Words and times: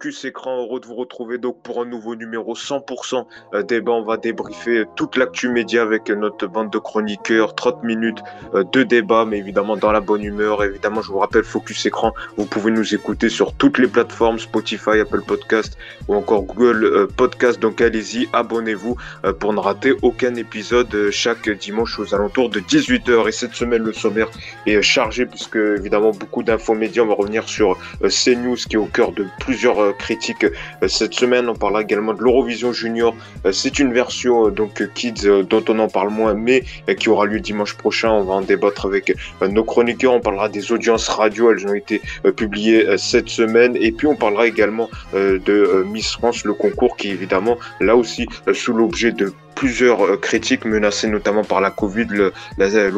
Focus 0.00 0.24
Écran. 0.24 0.62
Heureux 0.62 0.80
de 0.80 0.86
vous 0.86 0.94
retrouver 0.94 1.36
donc 1.36 1.60
pour 1.62 1.82
un 1.82 1.84
nouveau 1.84 2.14
numéro 2.14 2.54
100% 2.54 3.26
euh, 3.52 3.62
débat. 3.62 3.92
On 3.92 4.02
va 4.02 4.16
débriefer 4.16 4.84
toute 4.96 5.18
l'actu 5.18 5.50
média 5.50 5.82
avec 5.82 6.08
notre 6.08 6.46
bande 6.46 6.70
de 6.70 6.78
chroniqueurs. 6.78 7.54
30 7.54 7.84
minutes 7.84 8.20
euh, 8.54 8.64
de 8.72 8.82
débat, 8.82 9.26
mais 9.26 9.36
évidemment 9.36 9.76
dans 9.76 9.92
la 9.92 10.00
bonne 10.00 10.24
humeur. 10.24 10.64
Évidemment, 10.64 11.02
je 11.02 11.08
vous 11.08 11.18
rappelle 11.18 11.44
Focus 11.44 11.84
Écran. 11.84 12.14
Vous 12.38 12.46
pouvez 12.46 12.70
nous 12.70 12.94
écouter 12.94 13.28
sur 13.28 13.52
toutes 13.52 13.76
les 13.76 13.88
plateformes 13.88 14.38
Spotify, 14.38 15.00
Apple 15.00 15.20
Podcast 15.20 15.76
ou 16.08 16.14
encore 16.14 16.44
Google 16.44 16.82
euh, 16.84 17.06
Podcast. 17.06 17.60
Donc 17.60 17.82
allez-y, 17.82 18.26
abonnez-vous 18.32 18.96
pour 19.38 19.52
ne 19.52 19.60
rater 19.60 19.92
aucun 20.00 20.34
épisode 20.34 21.10
chaque 21.10 21.50
dimanche 21.50 21.98
aux 21.98 22.14
alentours 22.14 22.48
de 22.48 22.60
18h. 22.60 23.28
Et 23.28 23.32
cette 23.32 23.52
semaine, 23.52 23.82
le 23.82 23.92
sommaire 23.92 24.30
est 24.64 24.80
chargé 24.80 25.26
puisque 25.26 25.56
évidemment 25.56 26.12
beaucoup 26.12 26.42
d'infos 26.42 26.74
médias. 26.74 27.02
On 27.02 27.06
va 27.06 27.14
revenir 27.14 27.46
sur 27.46 27.76
CNews 28.00 28.56
qui 28.56 28.76
est 28.76 28.78
au 28.78 28.86
cœur 28.86 29.12
de 29.12 29.26
plusieurs 29.40 29.89
euh, 29.90 29.92
critiques 29.92 30.44
euh, 30.44 30.88
cette 30.88 31.14
semaine. 31.14 31.48
On 31.48 31.54
parlera 31.54 31.82
également 31.82 32.14
de 32.14 32.22
l'Eurovision 32.22 32.72
Junior. 32.72 33.14
Euh, 33.44 33.52
c'est 33.52 33.78
une 33.78 33.92
version 33.92 34.48
donc 34.48 34.82
Kids 34.94 35.26
dont 35.48 35.64
on 35.68 35.78
en 35.78 35.88
parle 35.88 36.10
moins, 36.10 36.34
mais 36.34 36.64
qui 36.98 37.08
aura 37.08 37.26
lieu 37.26 37.40
dimanche 37.40 37.74
prochain. 37.74 38.10
On 38.10 38.24
va 38.24 38.34
en 38.34 38.40
débattre 38.40 38.86
avec 38.86 39.14
nos 39.48 39.64
chroniqueurs. 39.64 40.14
On 40.14 40.20
parlera 40.20 40.48
des 40.48 40.72
audiences 40.72 41.08
radio. 41.08 41.52
Elles 41.52 41.66
ont 41.66 41.74
été 41.74 42.00
publiées 42.36 42.96
cette 42.98 43.28
semaine. 43.28 43.76
Et 43.76 43.92
puis 43.92 44.06
on 44.06 44.16
parlera 44.16 44.46
également 44.46 44.88
de 45.14 45.84
Miss 45.86 46.12
France, 46.12 46.44
le 46.44 46.54
concours 46.54 46.96
qui 46.96 47.10
évidemment 47.10 47.58
là 47.80 47.96
aussi 47.96 48.26
sous 48.52 48.72
l'objet 48.72 49.12
de 49.12 49.32
plusieurs 49.60 50.06
euh, 50.06 50.16
critiques 50.16 50.64
menacées 50.64 51.06
notamment 51.06 51.44
par 51.44 51.60
la 51.60 51.70
Covid. 51.70 52.06
Le, 52.08 52.32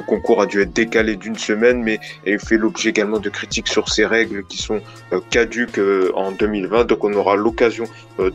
concours 0.07 0.41
a 0.41 0.47
dû 0.47 0.61
être 0.61 0.73
décalé 0.73 1.17
d'une 1.17 1.37
semaine, 1.37 1.83
mais 1.83 1.99
il 2.25 2.39
fait 2.39 2.57
l'objet 2.57 2.91
également 2.91 3.19
de 3.19 3.29
critiques 3.29 3.67
sur 3.67 3.89
ces 3.89 4.07
règles 4.07 4.45
qui 4.45 4.59
sont 4.59 4.81
euh, 5.13 5.19
caduques 5.31 5.79
euh, 5.79 6.13
en 6.15 6.31
2020. 6.31 6.85
Donc 6.85 7.03
on 7.03 7.13
aura 7.15 7.35
l'occasion 7.35 7.85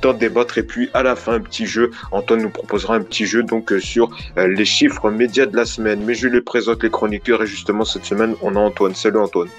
d'en 0.01 0.13
débattre. 0.13 0.57
Et 0.57 0.63
puis 0.63 0.89
à 0.93 1.03
la 1.03 1.15
fin, 1.15 1.35
un 1.35 1.39
petit 1.39 1.65
jeu. 1.65 1.91
Antoine 2.11 2.41
nous 2.41 2.49
proposera 2.49 2.95
un 2.95 3.01
petit 3.01 3.25
jeu 3.25 3.43
donc 3.43 3.73
sur 3.79 4.09
les 4.35 4.65
chiffres 4.65 5.09
médias 5.09 5.45
de 5.45 5.55
la 5.55 5.65
semaine. 5.65 6.01
Mais 6.03 6.13
je 6.13 6.27
les 6.27 6.41
présente 6.41 6.83
les 6.83 6.89
chroniqueurs 6.89 7.43
et 7.43 7.47
justement 7.47 7.85
cette 7.85 8.03
semaine, 8.03 8.35
on 8.41 8.57
a 8.57 8.59
Antoine. 8.59 8.95
Salut 8.95 9.19
Antoine. 9.19 9.49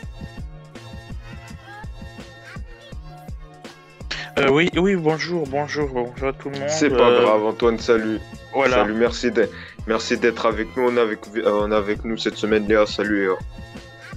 Euh, 4.38 4.50
oui, 4.50 4.70
oui, 4.76 4.94
bonjour, 4.94 5.46
bonjour, 5.48 5.88
bonjour 5.88 6.28
à 6.28 6.32
tout 6.32 6.48
le 6.50 6.58
monde. 6.58 6.68
C'est 6.68 6.90
pas 6.90 7.10
euh, 7.10 7.22
grave, 7.22 7.44
Antoine, 7.44 7.78
salut. 7.78 8.20
Voilà. 8.52 8.76
Salut, 8.76 8.94
merci 8.94 9.32
d'être, 9.32 9.52
merci 9.86 10.16
d'être 10.16 10.46
avec 10.46 10.76
nous. 10.76 10.84
On 10.84 10.96
est 10.96 11.00
avec, 11.00 11.18
euh, 11.36 11.62
on 11.62 11.72
est 11.72 11.74
avec 11.74 12.04
nous 12.04 12.16
cette 12.16 12.36
semaine, 12.36 12.66
Léa. 12.68 12.86
Salut, 12.86 13.26
Léa. 13.26 13.34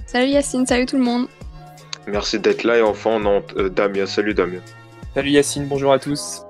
Salut 0.06 0.28
Yacine, 0.28 0.66
salut 0.66 0.86
tout 0.86 0.96
le 0.96 1.02
monde. 1.02 1.26
Merci 2.06 2.38
d'être 2.38 2.62
là 2.64 2.78
et 2.78 2.82
enfin 2.82 3.20
on 3.22 3.38
a 3.38 3.68
Damien. 3.68 4.06
Salut 4.06 4.34
Damien. 4.34 4.60
Salut 5.14 5.30
Yacine, 5.30 5.66
bonjour 5.66 5.92
à 5.92 5.98
tous. 5.98 6.42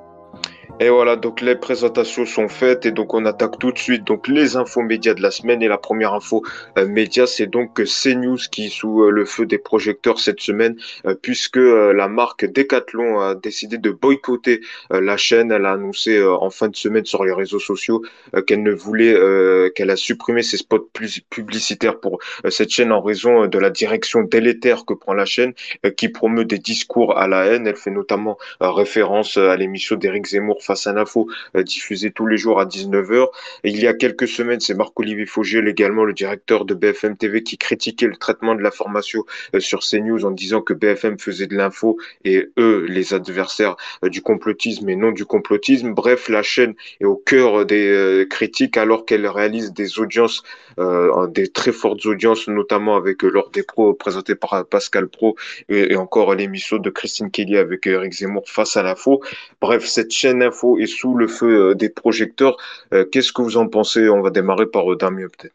Et 0.82 0.88
voilà, 0.88 1.14
donc 1.14 1.40
les 1.40 1.54
présentations 1.54 2.26
sont 2.26 2.48
faites 2.48 2.86
et 2.86 2.90
donc 2.90 3.14
on 3.14 3.24
attaque 3.24 3.56
tout 3.60 3.70
de 3.70 3.78
suite 3.78 4.02
donc 4.02 4.26
les 4.26 4.56
infos 4.56 4.82
médias 4.82 5.14
de 5.14 5.22
la 5.22 5.30
semaine. 5.30 5.62
Et 5.62 5.68
la 5.68 5.78
première 5.78 6.12
info 6.12 6.42
euh, 6.76 6.88
média, 6.88 7.24
c'est 7.28 7.46
donc 7.46 7.80
CNews 7.84 8.38
qui 8.50 8.66
est 8.66 8.68
sous 8.68 9.04
euh, 9.04 9.10
le 9.10 9.24
feu 9.24 9.46
des 9.46 9.58
projecteurs 9.58 10.18
cette 10.18 10.40
semaine, 10.40 10.74
euh, 11.06 11.14
puisque 11.14 11.54
la 11.58 12.08
marque 12.08 12.46
Decathlon 12.46 13.20
a 13.20 13.36
décidé 13.36 13.78
de 13.78 13.92
boycotter 13.92 14.60
la 14.90 15.16
chaîne. 15.16 15.52
Elle 15.52 15.66
a 15.66 15.72
annoncé 15.74 16.20
en 16.20 16.50
fin 16.50 16.66
de 16.66 16.74
semaine 16.74 17.04
sur 17.04 17.24
les 17.24 17.32
réseaux 17.32 17.60
sociaux 17.60 18.02
qu'elle 18.48 18.64
ne 18.64 18.72
voulait, 18.72 19.70
qu'elle 19.76 19.90
a 19.90 19.96
supprimé 19.96 20.42
ses 20.42 20.56
spots 20.56 20.90
publicitaires 21.30 22.00
pour 22.00 22.18
cette 22.48 22.70
chaîne 22.70 22.90
en 22.90 23.00
raison 23.00 23.46
de 23.46 23.58
la 23.58 23.70
direction 23.70 24.22
délétère 24.22 24.84
que 24.84 24.94
prend 24.94 25.14
la 25.14 25.26
chaîne, 25.26 25.52
qui 25.96 26.08
promeut 26.08 26.44
des 26.44 26.58
discours 26.58 27.16
à 27.16 27.28
la 27.28 27.44
haine. 27.46 27.68
Elle 27.68 27.76
fait 27.76 27.90
notamment 27.90 28.36
référence 28.60 29.36
à 29.36 29.56
l'émission 29.56 29.94
d'Éric 29.94 30.26
Zemmour 30.26 30.62
face 30.72 30.86
à 30.86 30.92
l'info 30.94 31.28
euh, 31.54 31.62
diffusée 31.62 32.10
tous 32.12 32.26
les 32.26 32.38
jours 32.38 32.58
à 32.58 32.64
19h. 32.64 33.26
Et 33.64 33.70
il 33.70 33.80
y 33.80 33.86
a 33.86 33.92
quelques 33.92 34.26
semaines, 34.26 34.60
c'est 34.60 34.74
Marc-Olivier 34.74 35.26
Fogiel, 35.26 35.68
également 35.68 36.04
le 36.04 36.14
directeur 36.14 36.64
de 36.64 36.74
BFM 36.74 37.16
TV, 37.16 37.42
qui 37.42 37.58
critiquait 37.58 38.06
le 38.06 38.16
traitement 38.16 38.54
de 38.54 38.62
l'information 38.62 39.24
euh, 39.54 39.60
sur 39.60 39.80
CNews 39.80 40.24
en 40.24 40.30
disant 40.30 40.62
que 40.62 40.72
BFM 40.72 41.18
faisait 41.18 41.46
de 41.46 41.56
l'info 41.56 41.98
et 42.24 42.48
eux, 42.58 42.86
les 42.88 43.12
adversaires 43.12 43.76
euh, 44.02 44.08
du 44.08 44.22
complotisme 44.22 44.88
et 44.88 44.96
non 44.96 45.12
du 45.12 45.26
complotisme. 45.26 45.92
Bref, 45.92 46.30
la 46.30 46.42
chaîne 46.42 46.74
est 47.00 47.04
au 47.04 47.16
cœur 47.16 47.66
des 47.66 48.26
critiques 48.30 48.76
alors 48.78 49.04
qu'elle 49.04 49.26
réalise 49.26 49.72
des 49.72 49.98
audiences, 49.98 50.42
des 50.78 51.48
très 51.48 51.72
fortes 51.72 52.06
audiences, 52.06 52.48
notamment 52.48 52.96
avec 52.96 53.22
l'ordre 53.22 53.50
des 53.50 53.62
pros 53.62 53.92
présenté 53.94 54.34
par 54.34 54.66
Pascal 54.66 55.08
Pro 55.08 55.36
et, 55.68 55.96
encore 55.96 56.34
l'émission 56.34 56.78
de 56.78 56.90
Christine 56.90 57.30
Kelly 57.30 57.56
avec 57.56 57.86
Eric 57.86 58.12
Zemmour 58.12 58.44
face 58.48 58.76
à 58.76 58.82
l'info. 58.82 59.22
Bref, 59.60 59.84
cette 59.86 60.12
chaîne 60.12 60.42
info 60.52 60.78
est 60.78 60.86
sous 60.86 61.14
le 61.14 61.28
feu 61.28 61.70
euh, 61.70 61.74
des 61.74 61.88
projecteurs. 61.88 62.56
Euh, 62.92 63.04
qu'est-ce 63.04 63.32
que 63.32 63.42
vous 63.42 63.56
en 63.56 63.68
pensez? 63.68 64.08
On 64.08 64.20
va 64.20 64.30
démarrer 64.30 64.66
par 64.66 64.90
euh, 64.92 64.96
Damien 64.96 65.28
peut-être. 65.28 65.54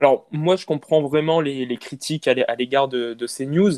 Alors 0.00 0.26
moi 0.32 0.56
je 0.56 0.66
comprends 0.66 1.02
vraiment 1.02 1.40
les, 1.40 1.76
critiques 1.78 2.26
à 2.28 2.54
l'égard 2.56 2.88
de, 2.88 3.26
ces 3.26 3.46
news. 3.46 3.72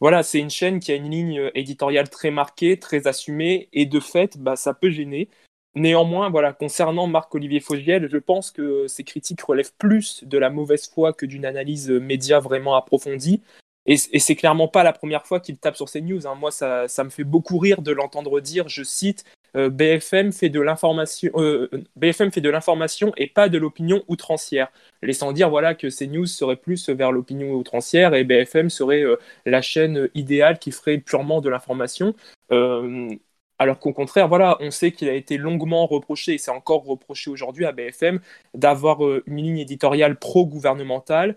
Voilà, 0.00 0.22
c'est 0.22 0.38
une 0.38 0.50
chaîne 0.50 0.80
qui 0.80 0.92
a 0.92 0.94
une 0.94 1.10
ligne 1.10 1.50
éditoriale 1.54 2.08
très 2.08 2.30
marquée, 2.30 2.78
très 2.78 3.06
assumée, 3.06 3.68
et 3.72 3.84
de 3.84 4.00
fait, 4.00 4.38
bah, 4.38 4.56
ça 4.56 4.72
peut 4.72 4.90
gêner. 4.90 5.28
Néanmoins, 5.74 6.30
voilà, 6.30 6.52
concernant 6.52 7.06
Marc-Olivier 7.06 7.60
Fogiel, 7.60 8.08
je 8.08 8.16
pense 8.16 8.50
que 8.50 8.86
ces 8.86 9.04
critiques 9.04 9.42
relèvent 9.42 9.74
plus 9.76 10.24
de 10.24 10.38
la 10.38 10.50
mauvaise 10.50 10.88
foi 10.88 11.12
que 11.12 11.26
d'une 11.26 11.44
analyse 11.44 11.90
média 11.90 12.40
vraiment 12.40 12.74
approfondie. 12.76 13.42
Et, 13.88 13.96
c'est 13.96 14.36
clairement 14.36 14.68
pas 14.68 14.82
la 14.82 14.92
première 14.92 15.26
fois 15.26 15.40
qu'il 15.40 15.56
tape 15.56 15.74
sur 15.74 15.88
ces 15.88 16.02
news. 16.02 16.26
Hein. 16.26 16.34
Moi, 16.34 16.50
ça, 16.50 16.86
me 17.04 17.08
fait 17.08 17.24
beaucoup 17.24 17.58
rire 17.58 17.80
de 17.80 17.90
l'entendre 17.90 18.38
dire, 18.40 18.68
je 18.68 18.82
cite, 18.82 19.24
euh, 19.58 19.70
BFM 19.70 20.32
fait 20.32 20.48
de 20.50 20.60
l'information, 20.60 21.30
euh, 21.36 21.68
BFM 21.96 22.30
fait 22.30 22.40
de 22.40 22.48
l'information 22.50 23.12
et 23.16 23.26
pas 23.26 23.48
de 23.48 23.58
l'opinion 23.58 24.02
outrancière, 24.08 24.68
laissant 25.02 25.32
dire 25.32 25.50
voilà 25.50 25.74
que 25.74 25.90
ces 25.90 26.06
news 26.06 26.26
seraient 26.26 26.56
plus 26.56 26.88
vers 26.90 27.10
l'opinion 27.12 27.52
outrancière 27.52 28.14
et 28.14 28.24
BFM 28.24 28.70
serait 28.70 29.02
euh, 29.02 29.16
la 29.46 29.60
chaîne 29.60 30.08
idéale 30.14 30.58
qui 30.58 30.70
ferait 30.70 30.98
purement 30.98 31.40
de 31.40 31.48
l'information. 31.48 32.14
alors 33.60 33.80
qu'au 33.80 33.92
contraire, 33.92 34.28
voilà, 34.28 34.56
on 34.60 34.70
sait 34.70 34.92
qu'il 34.92 35.08
a 35.08 35.14
été 35.14 35.36
longuement 35.36 35.86
reproché, 35.86 36.34
et 36.34 36.38
c'est 36.38 36.52
encore 36.52 36.84
reproché 36.84 37.28
aujourd'hui 37.30 37.66
à 37.66 37.72
BFM, 37.72 38.20
d'avoir 38.54 39.00
une 39.26 39.36
ligne 39.36 39.58
éditoriale 39.58 40.16
pro-gouvernementale, 40.16 41.34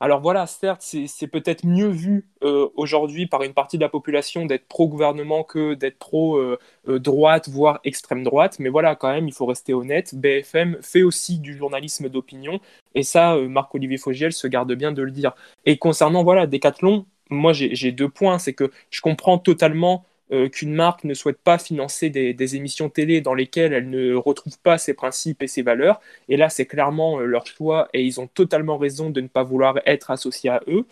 alors 0.00 0.20
voilà, 0.20 0.46
certes, 0.46 0.82
c'est 0.82 1.26
peut-être 1.26 1.66
mieux 1.66 1.88
vu 1.88 2.28
euh, 2.44 2.68
aujourd'hui 2.76 3.26
par 3.26 3.42
une 3.42 3.52
partie 3.52 3.78
de 3.78 3.82
la 3.82 3.88
population 3.88 4.46
d'être 4.46 4.68
pro-gouvernement 4.68 5.42
que 5.42 5.74
d'être 5.74 5.98
pro-droite, 5.98 7.48
voire 7.48 7.80
extrême 7.82 8.22
droite. 8.22 8.58
Mais 8.60 8.68
voilà, 8.68 8.94
quand 8.94 9.10
même, 9.12 9.26
il 9.26 9.34
faut 9.34 9.46
rester 9.46 9.74
honnête. 9.74 10.14
BFM 10.14 10.78
fait 10.82 11.02
aussi 11.02 11.40
du 11.40 11.56
journalisme 11.56 12.08
d'opinion. 12.08 12.60
Et 12.94 13.02
ça, 13.02 13.34
euh, 13.34 13.48
Marc-Olivier 13.48 13.98
Fogiel 13.98 14.32
se 14.32 14.46
garde 14.46 14.72
bien 14.74 14.92
de 14.92 15.02
le 15.02 15.10
dire. 15.10 15.32
Et 15.66 15.78
concernant 15.78 16.22
voilà, 16.22 16.46
Decathlon, 16.46 17.04
moi 17.30 17.52
j'ai 17.52 17.92
deux 17.92 18.08
points. 18.08 18.38
C'est 18.38 18.54
que 18.54 18.70
je 18.90 19.00
comprends 19.00 19.38
totalement 19.38 20.04
euh, 20.32 20.48
qu'une 20.48 20.74
marque 20.74 21.04
ne 21.04 21.14
souhaite 21.14 21.38
pas 21.38 21.58
financer 21.58 22.10
des, 22.10 22.56
émissions 22.56 22.90
télé 22.90 23.20
dans 23.20 23.34
lesquelles 23.34 23.72
elle 23.72 23.90
ne 23.90 24.14
retrouve 24.14 24.58
pas 24.60 24.78
ses 24.78 24.94
principes 24.94 25.42
et 25.42 25.46
ses 25.46 25.62
valeurs. 25.62 26.00
Et 26.28 26.36
là, 26.36 26.48
c'est 26.48 26.66
clairement 26.66 27.20
euh, 27.20 27.24
leur 27.24 27.46
choix 27.46 27.88
et 27.94 28.04
ils 28.04 28.20
ont 28.20 28.26
totalement 28.26 28.78
raison 28.78 29.10
de 29.10 29.20
ne 29.20 29.28
pas 29.28 29.42
vouloir 29.42 29.78
être 29.86 30.10
associés 30.10 30.50
à 30.50 30.60
eux. 30.68 30.86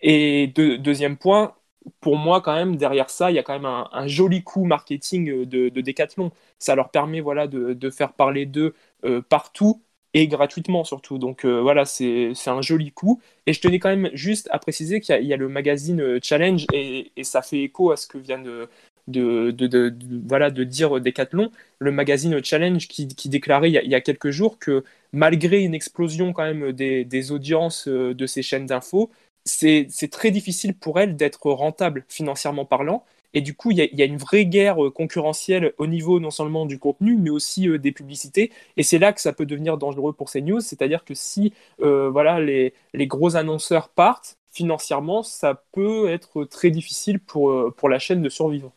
Et 0.00 0.48
deuxième 0.48 1.16
point, 1.16 1.54
pour 2.00 2.16
moi, 2.16 2.40
quand 2.40 2.54
même, 2.54 2.76
derrière 2.76 3.10
ça, 3.10 3.30
il 3.30 3.34
y 3.34 3.38
a 3.38 3.42
quand 3.42 3.54
même 3.54 3.66
un, 3.66 4.06
joli 4.06 4.42
coup 4.42 4.64
marketing 4.64 5.44
de, 5.46 5.68
de, 5.68 5.80
Decathlon. 5.80 6.32
Ça 6.58 6.74
leur 6.74 6.90
permet 6.90 7.20
voilà, 7.20 7.46
de, 7.46 7.90
faire 7.90 8.12
parler 8.12 8.46
d'eux 8.46 8.74
euh, 9.04 9.22
partout 9.22 9.82
et 10.14 10.28
gratuitement 10.28 10.84
surtout. 10.84 11.18
Donc 11.18 11.44
euh, 11.44 11.60
voilà, 11.60 11.84
c'est 11.84 12.32
un 12.46 12.62
joli 12.62 12.92
coup. 12.92 13.20
Et 13.46 13.52
je 13.52 13.60
tenais 13.60 13.78
quand 13.78 13.88
même 13.88 14.10
juste 14.14 14.48
à 14.50 14.58
préciser 14.58 15.00
qu'il 15.00 15.24
y, 15.24 15.32
a 15.32 15.36
le 15.36 15.48
magazine 15.48 16.00
euh, 16.00 16.18
Challenge 16.22 16.66
et, 16.72 17.12
ça 17.22 17.42
fait 17.42 17.62
écho 17.62 17.90
à 17.90 17.96
ce 17.96 18.06
que 18.06 18.18
vient 18.18 18.38
de, 18.38 18.68
de, 19.08 19.50
de, 19.50 19.94
voilà, 20.26 20.50
de 20.50 20.64
dire 20.64 21.00
Decathlon, 21.00 21.50
le 21.78 21.92
magazine 21.92 22.42
Challenge 22.42 22.86
qui, 22.88 23.06
déclarait 23.28 23.70
il 23.70 23.74
y, 23.74 23.94
a, 23.94 24.00
quelques 24.00 24.30
jours 24.30 24.58
que 24.58 24.84
malgré 25.12 25.62
une 25.62 25.74
explosion 25.74 26.32
quand 26.32 26.44
même 26.44 26.72
des, 26.72 27.04
des 27.04 27.32
audiences 27.32 27.88
euh, 27.88 28.14
de 28.14 28.26
ces 28.26 28.42
chaînes 28.42 28.66
d'infos, 28.66 29.10
c'est 29.44 30.10
très 30.10 30.30
difficile 30.32 30.74
pour 30.74 30.98
elles 30.98 31.16
d'être 31.16 31.50
rentable 31.50 32.04
financièrement 32.08 32.64
parlant 32.64 33.04
et 33.34 33.40
du 33.40 33.54
coup, 33.54 33.70
il 33.70 33.78
y, 33.78 34.02
a 34.02 34.04
une 34.04 34.16
vraie 34.16 34.46
guerre 34.46 34.84
euh, 34.84 34.90
concurrentielle 34.90 35.72
au 35.78 35.86
niveau 35.86 36.20
non 36.20 36.30
seulement 36.30 36.66
du 36.66 36.78
contenu, 36.78 37.16
mais 37.16 37.30
aussi 37.30 37.68
euh, 37.68 37.78
des 37.78 37.92
publicités. 37.92 38.52
Et 38.76 38.82
c'est 38.82 38.98
là 38.98 39.12
que 39.12 39.20
ça 39.20 39.32
peut 39.32 39.46
devenir 39.46 39.78
dangereux 39.78 40.12
pour 40.12 40.28
ces 40.28 40.40
news. 40.40 40.60
C'est-à-dire 40.60 41.04
que 41.04 41.14
si 41.14 41.52
euh, 41.82 42.08
voilà, 42.10 42.40
les, 42.40 42.72
gros 42.94 43.36
annonceurs 43.36 43.88
partent, 43.88 44.38
financièrement, 44.52 45.22
ça 45.22 45.62
peut 45.72 46.08
être 46.08 46.44
très 46.44 46.70
difficile 46.70 47.20
pour, 47.20 47.74
pour 47.74 47.88
la 47.88 47.98
chaîne 47.98 48.22
de 48.22 48.28
survivre. 48.28 48.72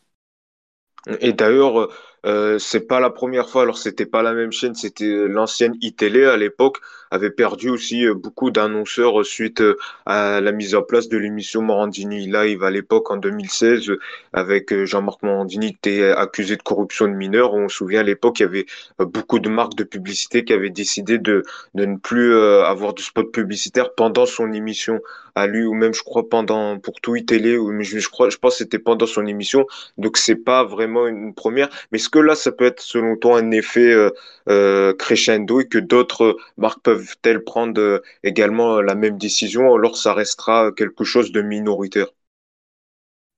Et 1.22 1.32
d'ailleurs, 1.32 1.90
Euh, 2.26 2.60
c'est 2.60 2.82
pas 2.88 3.00
la 3.00 3.10
première 3.10 3.50
fois, 3.50 3.62
alors 3.62 3.78
c'était 3.78 4.06
pas 4.06 4.22
la 4.22 4.34
même 4.34 4.52
chaîne, 4.52 4.76
c'était 4.76 5.28
l'ancienne 5.28 5.76
iTélé 5.82 6.26
à 6.26 6.36
l'époque, 6.36 6.78
avait 7.12 7.30
perdu 7.30 7.70
aussi 7.70 8.06
euh, 8.06 8.14
beaucoup 8.14 8.52
d'annonceurs 8.52 9.26
suite 9.26 9.62
euh, 9.62 9.78
à 10.06 10.42
la 10.42 10.52
mise 10.52 10.76
en 10.76 10.82
place 10.82 11.08
de 11.08 11.18
l'émission 11.18 11.62
Morandini 11.62 12.28
Live 12.28 12.64
à 12.64 12.70
l'époque 12.72 13.10
en 13.10 13.18
2016 13.18 13.92
avec 14.34 14.84
Jean-Marc 14.86 15.24
Morandini 15.24 15.72
qui 15.72 15.90
était 15.90 16.12
accusé 16.12 16.56
de 16.56 16.62
corruption 16.62 17.08
de 17.08 17.14
mineurs. 17.14 17.54
On 17.54 17.70
se 17.70 17.78
souvient 17.78 18.02
à 18.02 18.04
l'époque, 18.04 18.40
il 18.40 18.44
y 18.44 18.46
avait 18.46 18.66
beaucoup 19.00 19.40
de 19.40 19.50
marques 19.50 19.76
de 19.76 19.84
publicité 19.84 20.44
qui 20.44 20.54
avaient 20.54 20.70
décidé 20.70 21.18
de, 21.18 21.44
ne 21.74 21.96
plus 21.98 22.36
avoir 22.36 22.94
de 22.94 23.02
spot 23.02 23.32
publicitaire 23.32 23.94
pendant 23.96 24.26
son 24.26 24.52
émission 24.52 25.00
à 25.36 25.48
lui 25.48 25.64
ou 25.66 25.74
même 25.74 25.94
je 25.94 26.04
crois 26.04 26.28
pendant 26.28 26.78
pour 26.80 27.00
tout 27.02 27.16
iTélé 27.16 27.58
ou 27.58 27.82
je, 27.82 28.00
je 28.00 28.10
crois 28.10 28.30
je 28.30 28.38
pense 28.38 28.58
c'était 28.58 28.80
pendant 28.80 29.06
son 29.06 29.26
émission. 29.26 29.66
Donc 29.98 30.18
c'est 30.18 30.36
pas 30.36 30.64
vraiment 30.64 31.08
une 31.08 31.34
première, 31.34 31.70
mais 31.92 31.98
est-ce 32.10 32.20
que 32.20 32.26
là, 32.26 32.34
ça 32.34 32.52
peut 32.52 32.66
être, 32.66 32.82
selon 32.82 33.18
toi, 33.18 33.38
un 33.38 33.52
effet 33.52 33.94
euh, 33.94 34.10
euh, 34.50 34.96
crescendo 34.96 35.60
et 35.60 35.68
que 35.68 35.78
d'autres 35.78 36.38
marques 36.58 36.82
peuvent-elles 36.82 37.44
prendre 37.44 37.80
euh, 37.80 38.02
également 38.24 38.82
la 38.82 38.96
même 38.96 39.20
décision 39.20 39.76
alors 39.76 39.96
ça 39.96 40.16
restera 40.16 40.72
quelque 40.72 41.04
chose 41.04 41.32
de 41.32 41.44
minoritaire? 41.44 42.08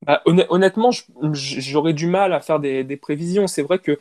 Bah, 0.06 0.22
honnêtement, 0.26 0.92
j'aurais 1.34 1.92
du 1.92 2.08
mal 2.08 2.32
à 2.32 2.40
faire 2.40 2.62
des, 2.62 2.96
prévisions. 2.96 3.46
C'est 3.48 3.62
vrai 3.62 3.80
que 3.80 4.00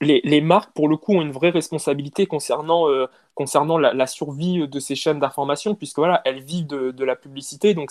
les, 0.00 0.40
marques, 0.40 0.72
pour 0.72 0.88
le 0.88 0.96
coup, 0.96 1.14
ont 1.14 1.22
une 1.22 1.32
vraie 1.32 1.50
responsabilité 1.50 2.26
concernant, 2.26 2.86
concernant 3.34 3.76
la, 3.76 4.06
survie 4.06 4.66
de 4.66 4.80
ces 4.80 4.94
chaînes 4.94 5.18
d'information, 5.18 5.74
puisque 5.74 5.98
voilà, 5.98 6.22
elles 6.24 6.40
vivent 6.40 6.68
de, 6.68 7.04
la 7.04 7.16
publicité. 7.16 7.74
Donc, 7.74 7.90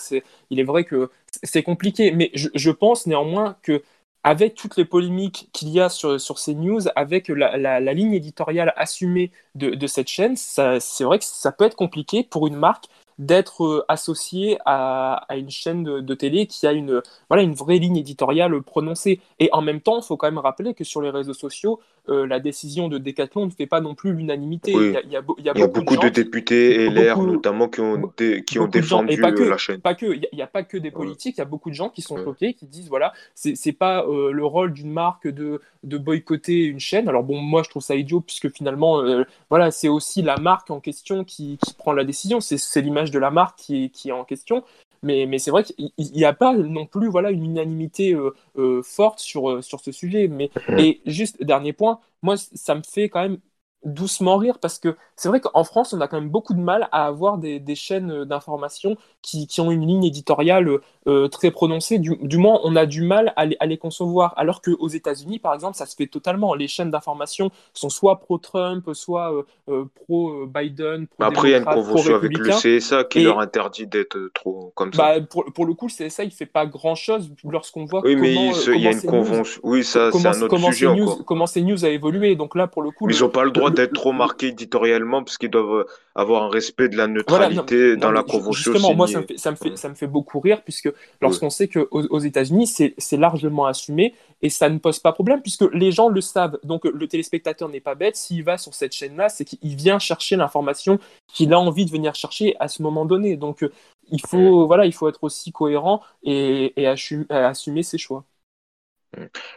il 0.50 0.58
est 0.58 0.64
vrai 0.64 0.84
que 0.84 1.10
c'est 1.44 1.62
compliqué. 1.62 2.10
Mais 2.10 2.32
je, 2.34 2.70
pense 2.70 3.06
néanmoins 3.06 3.56
que 3.62 3.82
avec 4.26 4.56
toutes 4.56 4.76
les 4.76 4.84
polémiques 4.84 5.48
qu'il 5.52 5.68
y 5.68 5.78
a 5.80 5.88
sur, 5.88 6.20
sur 6.20 6.40
ces 6.40 6.56
news, 6.56 6.80
avec 6.96 7.28
la, 7.28 7.80
ligne 7.94 8.12
éditoriale 8.12 8.72
assumée 8.76 9.30
de, 9.54 9.86
cette 9.86 10.08
chaîne, 10.08 10.34
c'est 10.36 11.04
vrai 11.04 11.20
que 11.20 11.24
ça 11.24 11.52
peut 11.52 11.64
être 11.64 11.76
compliqué 11.76 12.24
pour 12.24 12.48
une 12.48 12.56
marque 12.56 12.86
d'être 13.18 13.64
euh, 13.64 13.84
associé 13.88 14.58
à, 14.66 15.26
une 15.30 15.48
chaîne 15.48 15.84
de, 15.84 16.14
télé 16.14 16.48
qui 16.48 16.66
a 16.66 16.72
une, 16.72 17.02
voilà, 17.30 17.44
une 17.44 17.54
vraie 17.54 17.78
ligne 17.78 17.98
éditoriale 17.98 18.60
prononcée. 18.62 19.20
Et 19.38 19.48
en 19.52 19.62
même 19.62 19.80
temps, 19.80 20.00
il 20.00 20.04
faut 20.04 20.16
quand 20.16 20.26
même 20.26 20.38
rappeler 20.38 20.74
que 20.74 20.82
sur 20.82 21.00
les 21.00 21.10
réseaux 21.10 21.32
sociaux, 21.32 21.80
euh, 22.08 22.26
la 22.26 22.40
décision 22.40 22.88
de 22.88 22.98
Decathlon 22.98 23.46
ne 23.46 23.50
fait 23.50 23.66
pas 23.66 23.80
non 23.80 23.94
plus 23.94 24.12
l'unanimité. 24.12 24.72
Il, 24.72 25.10
y 25.10 25.16
a, 25.16 25.22
beaucoup, 25.22 25.96
de, 25.96 26.08
députés 26.08 26.84
et 26.84 26.90
l'air 26.90 27.18
notamment 27.18 27.68
qui 27.68 27.80
ont, 27.80 28.12
qui 28.46 28.58
ont 28.58 28.68
défendu 28.68 29.16
la 29.16 29.56
chaîne. 29.56 29.80
Pas 29.80 29.94
que, 29.94 30.06
il 30.06 30.28
n'y 30.32 30.42
a, 30.42 30.46
pas 30.46 30.62
que 30.62 30.76
des 30.76 30.90
politiques, 30.90 31.36
il 31.36 31.40
y 31.40 31.42
a 31.42 31.46
beaucoup 31.46 31.70
de 31.70 31.74
gens 31.74 31.88
qui 31.88 32.02
sont 32.02 32.16
choqués, 32.22 32.54
qui 32.54 32.66
disent 32.66 32.88
voilà, 32.88 33.12
c'est 33.34 33.72
pas 33.72 34.04
euh, 34.04 34.30
le 34.30 34.44
rôle 34.44 34.72
d'une 34.72 34.92
marque 34.92 35.28
de, 35.28 35.60
de 35.82 35.98
boycotter 35.98 36.64
une 36.64 36.80
chaîne. 36.80 37.08
Alors 37.08 37.24
bon, 37.24 37.40
moi 37.40 37.62
je 37.64 37.70
trouve 37.70 37.82
ça 37.82 37.94
idiot 37.94 38.20
puisque 38.20 38.50
finalement, 38.50 39.02
voilà, 39.50 39.70
c'est 39.70 39.88
aussi 39.88 40.22
la 40.22 40.36
marque 40.36 40.70
en 40.70 40.80
question 40.80 41.24
qui, 41.24 41.58
qui 41.64 41.74
prend 41.74 41.92
la 41.92 42.04
décision. 42.04 42.40
C'est 42.40 42.80
l'image 42.80 43.10
de 43.10 43.18
la 43.18 43.30
marque 43.30 43.58
qui 43.58 43.90
est 44.04 44.12
en 44.12 44.24
question. 44.24 44.62
Mais, 45.02 45.26
mais 45.26 45.38
c'est 45.38 45.50
vrai 45.50 45.64
qu'il 45.64 45.90
n'y 45.98 46.24
a 46.24 46.32
pas 46.32 46.56
non 46.56 46.86
plus 46.86 47.08
voilà, 47.08 47.30
une 47.30 47.44
unanimité 47.44 48.12
euh, 48.14 48.34
euh, 48.58 48.82
forte 48.82 49.20
sur, 49.20 49.50
euh, 49.50 49.62
sur 49.62 49.80
ce 49.80 49.92
sujet. 49.92 50.28
Mais, 50.28 50.50
mhm. 50.68 50.78
et 50.78 51.00
juste, 51.06 51.42
dernier 51.42 51.72
point, 51.72 52.00
moi, 52.22 52.36
ça 52.36 52.74
me 52.74 52.82
fait 52.82 53.08
quand 53.08 53.22
même 53.22 53.38
doucement 53.86 54.36
rire 54.36 54.58
parce 54.58 54.78
que 54.78 54.96
c'est 55.14 55.28
vrai 55.28 55.40
qu'en 55.40 55.64
France, 55.64 55.92
on 55.92 56.00
a 56.00 56.08
quand 56.08 56.20
même 56.20 56.28
beaucoup 56.28 56.52
de 56.52 56.60
mal 56.60 56.88
à 56.92 57.06
avoir 57.06 57.38
des, 57.38 57.58
des 57.58 57.74
chaînes 57.74 58.24
d'information 58.24 58.96
qui, 59.22 59.46
qui, 59.46 59.60
ont 59.60 59.70
une 59.70 59.86
ligne 59.86 60.04
éditoriale 60.04 60.68
euh, 61.08 61.28
très 61.28 61.50
prononcée. 61.50 61.98
Du, 61.98 62.16
du, 62.20 62.36
moins, 62.36 62.60
on 62.64 62.76
a 62.76 62.84
du 62.84 63.02
mal 63.02 63.32
à 63.36 63.46
les, 63.46 63.56
à 63.60 63.66
les 63.66 63.78
concevoir. 63.78 64.34
Alors 64.36 64.60
qu'aux 64.60 64.88
États-Unis, 64.88 65.38
par 65.38 65.54
exemple, 65.54 65.76
ça 65.76 65.86
se 65.86 65.94
fait 65.94 66.06
totalement. 66.06 66.54
Les 66.54 66.68
chaînes 66.68 66.90
d'information 66.90 67.50
sont 67.72 67.88
soit 67.88 68.20
pro-Trump, 68.20 68.90
soit 68.92 69.32
euh, 69.32 69.42
euh, 69.68 69.84
pro-Biden. 69.94 71.06
Pro 71.06 71.24
Après, 71.24 71.48
il 71.48 71.52
y 71.52 71.54
a 71.54 71.58
une 71.58 71.64
convention 71.64 72.14
avec 72.14 72.36
le 72.36 72.78
CSA 72.78 73.04
qui 73.04 73.22
leur 73.22 73.40
interdit 73.40 73.86
d'être 73.86 74.30
trop 74.34 74.72
comme 74.74 74.92
ça. 74.92 75.18
Bah, 75.18 75.26
pour, 75.28 75.44
pour, 75.54 75.64
le 75.64 75.74
coup, 75.74 75.86
le 75.86 76.08
CSA, 76.08 76.24
il 76.24 76.30
fait 76.30 76.44
pas 76.44 76.66
grand-chose 76.66 77.30
lorsqu'on 77.44 77.84
voit 77.84 78.02
oui, 78.04 78.16
mais 78.16 78.34
il, 78.34 78.80
y 78.80 78.88
a 78.88 78.92
une 78.92 79.02
convention. 79.02 79.60
Oui, 79.62 79.84
ça, 79.84 80.10
c'est 80.12 80.26
un 80.26 80.42
autre 80.42 80.58
sujet. 80.58 80.94
News, 80.94 81.22
comment 81.24 81.46
ces 81.46 81.62
news 81.62 81.84
a 81.84 81.88
évolué. 81.88 82.36
Donc 82.36 82.54
là, 82.54 82.66
pour 82.66 82.82
le 82.82 82.90
coup. 82.90 83.08
ils 83.08 83.20
n'ont 83.20 83.28
pas 83.28 83.44
le 83.44 83.50
droit 83.50 83.70
d'être 83.76 83.92
trop 83.92 84.12
marqués 84.12 84.48
éditorialement 84.48 85.22
parce 85.22 85.38
qu'ils 85.38 85.50
doivent 85.50 85.86
avoir 86.14 86.42
un 86.42 86.48
respect 86.48 86.88
de 86.88 86.96
la 86.96 87.06
neutralité 87.06 87.96
dans 87.96 88.10
la 88.10 88.22
convention. 88.22 88.72
Justement, 88.72 88.94
moi, 88.94 89.06
ça 89.06 89.20
me, 89.20 89.26
fait, 89.26 89.38
ça, 89.38 89.50
me 89.50 89.56
fait, 89.56 89.76
ça 89.76 89.88
me 89.88 89.94
fait 89.94 90.06
beaucoup 90.06 90.40
rire 90.40 90.62
puisque 90.62 90.90
lorsqu'on 91.20 91.50
sait 91.50 91.68
qu'aux 91.68 91.86
aux 91.90 92.18
États-Unis, 92.18 92.66
c'est 92.66 93.16
largement 93.16 93.66
assumé 93.66 94.14
et 94.42 94.50
ça 94.50 94.68
ne 94.68 94.78
pose 94.78 94.98
pas 94.98 95.12
problème 95.12 95.42
puisque 95.42 95.64
les 95.72 95.92
gens 95.92 96.08
le 96.08 96.20
savent. 96.20 96.58
Donc 96.64 96.84
le 96.84 97.06
téléspectateur 97.06 97.68
n'est 97.68 97.80
pas 97.80 97.94
bête. 97.94 98.16
S'il 98.16 98.42
va 98.42 98.58
sur 98.58 98.74
cette 98.74 98.92
chaîne-là, 98.92 99.28
c'est 99.28 99.44
qu'il 99.44 99.76
vient 99.76 99.98
chercher 99.98 100.36
l'information 100.36 100.98
qu'il 101.32 101.52
a 101.52 101.60
envie 101.60 101.84
de 101.84 101.90
venir 101.90 102.14
chercher 102.14 102.56
à 102.58 102.68
ce 102.68 102.82
moment 102.82 103.04
donné. 103.04 103.36
Donc 103.36 103.64
il 104.10 104.20
faut, 104.20 104.66
voilà, 104.66 104.86
il 104.86 104.92
faut 104.92 105.08
être 105.08 105.22
aussi 105.24 105.52
cohérent 105.52 106.02
et, 106.22 106.72
et 106.80 106.86
assumer 106.86 107.82
ses 107.82 107.98
choix. 107.98 108.24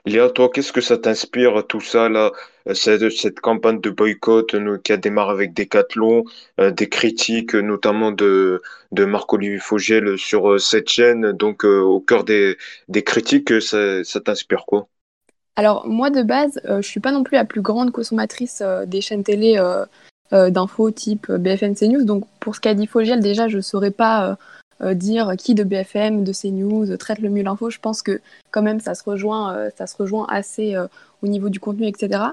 Léa, 0.06 0.30
toi, 0.30 0.50
qu'est-ce 0.54 0.72
que 0.72 0.82
ça 0.82 0.98
t'inspire, 0.98 1.66
tout 1.68 1.82
ça, 1.82 2.10
là, 2.10 2.32
euh, 2.68 2.74
cette, 2.74 3.40
campagne 3.40 3.82
de 3.82 3.90
boycott 3.90 4.56
qui 4.84 4.92
a 4.92 4.98
démarré 4.98 5.34
avec 5.34 5.54
Decathlon, 5.54 6.24
euh, 6.60 6.72
des 6.72 6.90
critiques, 6.90 7.56
notamment 7.56 8.12
de, 8.12 8.62
de 8.92 9.06
Marc-Olivier 9.06 9.60
Fogel 9.60 10.18
sur 10.18 10.52
euh, 10.52 10.58
cette 10.58 10.90
chaîne, 10.90 11.32
donc 11.32 11.64
au 11.64 12.00
cœur 12.00 12.24
des, 12.24 12.58
des 12.88 13.04
critiques, 13.04 13.62
ça, 13.62 14.04
t'inspire 14.24 14.66
quoi? 14.66 14.88
Alors, 15.56 15.88
moi, 15.88 16.10
de 16.10 16.22
base, 16.22 16.62
je 16.66 16.88
suis 16.88 17.02
pas 17.02 17.12
non 17.12 17.24
plus 17.24 17.36
la 17.36 17.46
plus 17.46 17.62
grande 17.62 17.92
consommatrice 17.92 18.64
des 18.88 19.02
chaînes 19.02 19.24
télé 19.24 19.62
d'infos 20.32 20.92
type 20.92 21.30
BFM 21.30 21.76
CNews, 21.76 22.06
donc 22.06 22.24
pour 22.40 22.56
ce 22.56 22.62
qu'a 22.62 22.74
dit 22.74 22.88
Fogel, 22.88 23.20
déjà, 23.20 23.50
je 23.50 23.60
saurais 23.60 23.92
pas 23.92 24.38
euh, 24.82 24.94
dire 24.94 25.34
qui 25.38 25.56
de 25.56 25.66
BFM, 25.66 26.24
de 26.24 26.32
CNews 26.32 26.96
traite 26.96 27.20
le 27.20 27.30
mieux 27.30 27.44
l'info. 27.44 27.70
Je 27.70 27.80
pense 27.80 28.02
que 28.02 28.22
quand 28.52 28.62
même 28.62 28.80
ça 28.80 28.96
se 28.96 29.04
rejoint, 29.04 29.54
euh, 29.54 29.70
ça 29.78 29.88
se 29.88 29.98
rejoint 29.98 30.26
assez 30.30 30.74
euh, 30.74 30.88
au 31.22 31.28
niveau 31.28 31.50
du 31.50 31.60
contenu, 31.60 31.86
etc. 31.86 32.24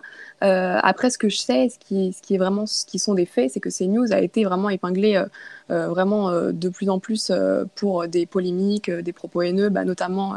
après, 0.40 1.10
ce 1.10 1.18
que 1.18 1.28
je 1.28 1.38
sais, 1.38 1.68
ce 1.68 1.76
qui, 1.80 2.12
ce 2.12 2.22
qui 2.22 2.36
est 2.36 2.38
vraiment, 2.38 2.66
ce 2.66 2.86
qui 2.86 3.00
sont 3.00 3.14
des 3.14 3.26
faits, 3.26 3.50
c'est 3.50 3.58
que 3.58 3.68
CNews 3.68 4.12
a 4.12 4.20
été 4.20 4.44
vraiment 4.44 4.70
épinglé 4.70 5.20
vraiment 5.68 6.30
de 6.30 6.68
plus 6.68 6.88
en 6.88 7.00
plus 7.00 7.32
pour 7.74 8.06
des 8.06 8.26
polémiques, 8.26 8.88
des 8.88 9.12
propos 9.12 9.42
haineux, 9.42 9.70
bah, 9.70 9.84
notamment 9.84 10.36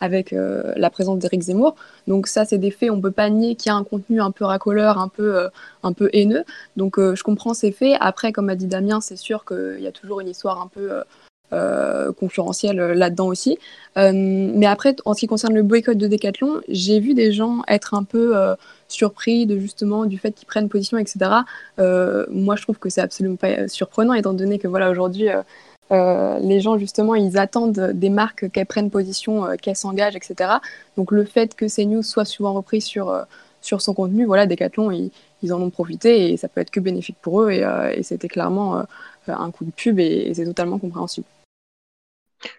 avec 0.00 0.30
la 0.32 0.88
présence 0.88 1.18
d'Éric 1.18 1.42
Zemmour. 1.42 1.76
Donc 2.06 2.26
ça, 2.26 2.46
c'est 2.46 2.56
des 2.56 2.70
faits. 2.70 2.90
On 2.90 3.02
peut 3.02 3.10
pas 3.10 3.28
nier 3.28 3.54
qu'il 3.54 3.68
y 3.68 3.72
a 3.72 3.76
un 3.76 3.84
contenu 3.84 4.22
un 4.22 4.30
peu 4.30 4.46
racoleur, 4.46 4.96
un 4.96 5.08
peu, 5.08 5.50
un 5.82 5.92
peu 5.92 6.08
haineux. 6.14 6.44
Donc 6.78 6.98
je 6.98 7.22
comprends 7.22 7.52
ces 7.52 7.70
faits. 7.70 7.98
Après, 8.00 8.32
comme 8.32 8.48
a 8.48 8.56
dit 8.56 8.66
Damien, 8.66 9.02
c'est 9.02 9.16
sûr 9.16 9.44
qu'il 9.44 9.80
y 9.80 9.86
a 9.86 9.92
toujours 9.92 10.20
une 10.20 10.28
histoire 10.28 10.62
un 10.62 10.68
peu 10.68 11.02
euh, 11.52 12.12
concurrentiel 12.12 12.78
euh, 12.78 12.94
là-dedans 12.94 13.26
aussi. 13.26 13.58
Euh, 13.98 14.12
mais 14.14 14.66
après, 14.66 14.94
en 15.04 15.14
ce 15.14 15.20
qui 15.20 15.26
concerne 15.26 15.52
le 15.52 15.64
boycott 15.64 15.98
de 15.98 16.06
Decathlon, 16.06 16.60
j'ai 16.68 17.00
vu 17.00 17.12
des 17.12 17.32
gens 17.32 17.62
être 17.66 17.94
un 17.94 18.04
peu 18.04 18.36
surpris 18.86 19.46
de 19.46 19.58
justement 19.58 20.04
du 20.04 20.16
fait 20.16 20.30
qu'ils 20.30 20.46
prennent 20.46 20.68
position, 20.68 20.96
etc. 20.98 21.42
moi, 22.30 22.54
je 22.56 22.62
trouve 22.62 22.78
que 22.78 22.88
c'est 22.88 23.00
absolument 23.00 23.36
pas 23.36 23.66
surprenant, 23.66 24.14
étant 24.14 24.32
donné 24.32 24.58
que 24.60 24.68
voilà 24.68 24.90
aujourd'hui. 24.90 25.26
les 25.90 26.60
gens 26.60 26.78
justement 26.78 27.16
ils 27.16 27.36
attendent 27.36 27.90
des 27.94 28.10
marques 28.10 28.48
qu'elles 28.52 28.66
prennent 28.66 28.90
position, 28.90 29.46
qu'elles 29.60 29.76
s'engagent, 29.76 30.16
etc. 30.16 30.50
Donc 30.96 31.10
le 31.10 31.24
fait 31.24 31.56
que 31.56 31.66
ces 31.66 31.84
news 31.84 32.04
soient 32.04 32.24
souvent 32.24 32.52
reprises 32.52 32.84
sur, 32.84 33.26
sur 33.60 33.82
son 33.82 33.94
contenu, 33.94 34.24
voilà, 34.24 34.46
Decathlon 34.46 34.90
ils, 35.42 35.52
en 35.52 35.60
ont 35.60 35.70
profité 35.70 36.32
et 36.32 36.36
ça 36.36 36.48
peut 36.48 36.60
être 36.60 36.70
que 36.70 36.80
bénéfique 36.80 37.16
pour 37.20 37.42
eux 37.42 37.50
et 37.50 38.02
c'était 38.04 38.28
clairement 38.28 38.84
un 39.26 39.50
coup 39.50 39.64
de 39.64 39.72
pub 39.72 39.98
et 39.98 40.32
c'est 40.34 40.44
totalement 40.44 40.78
compréhensible. 40.78 41.26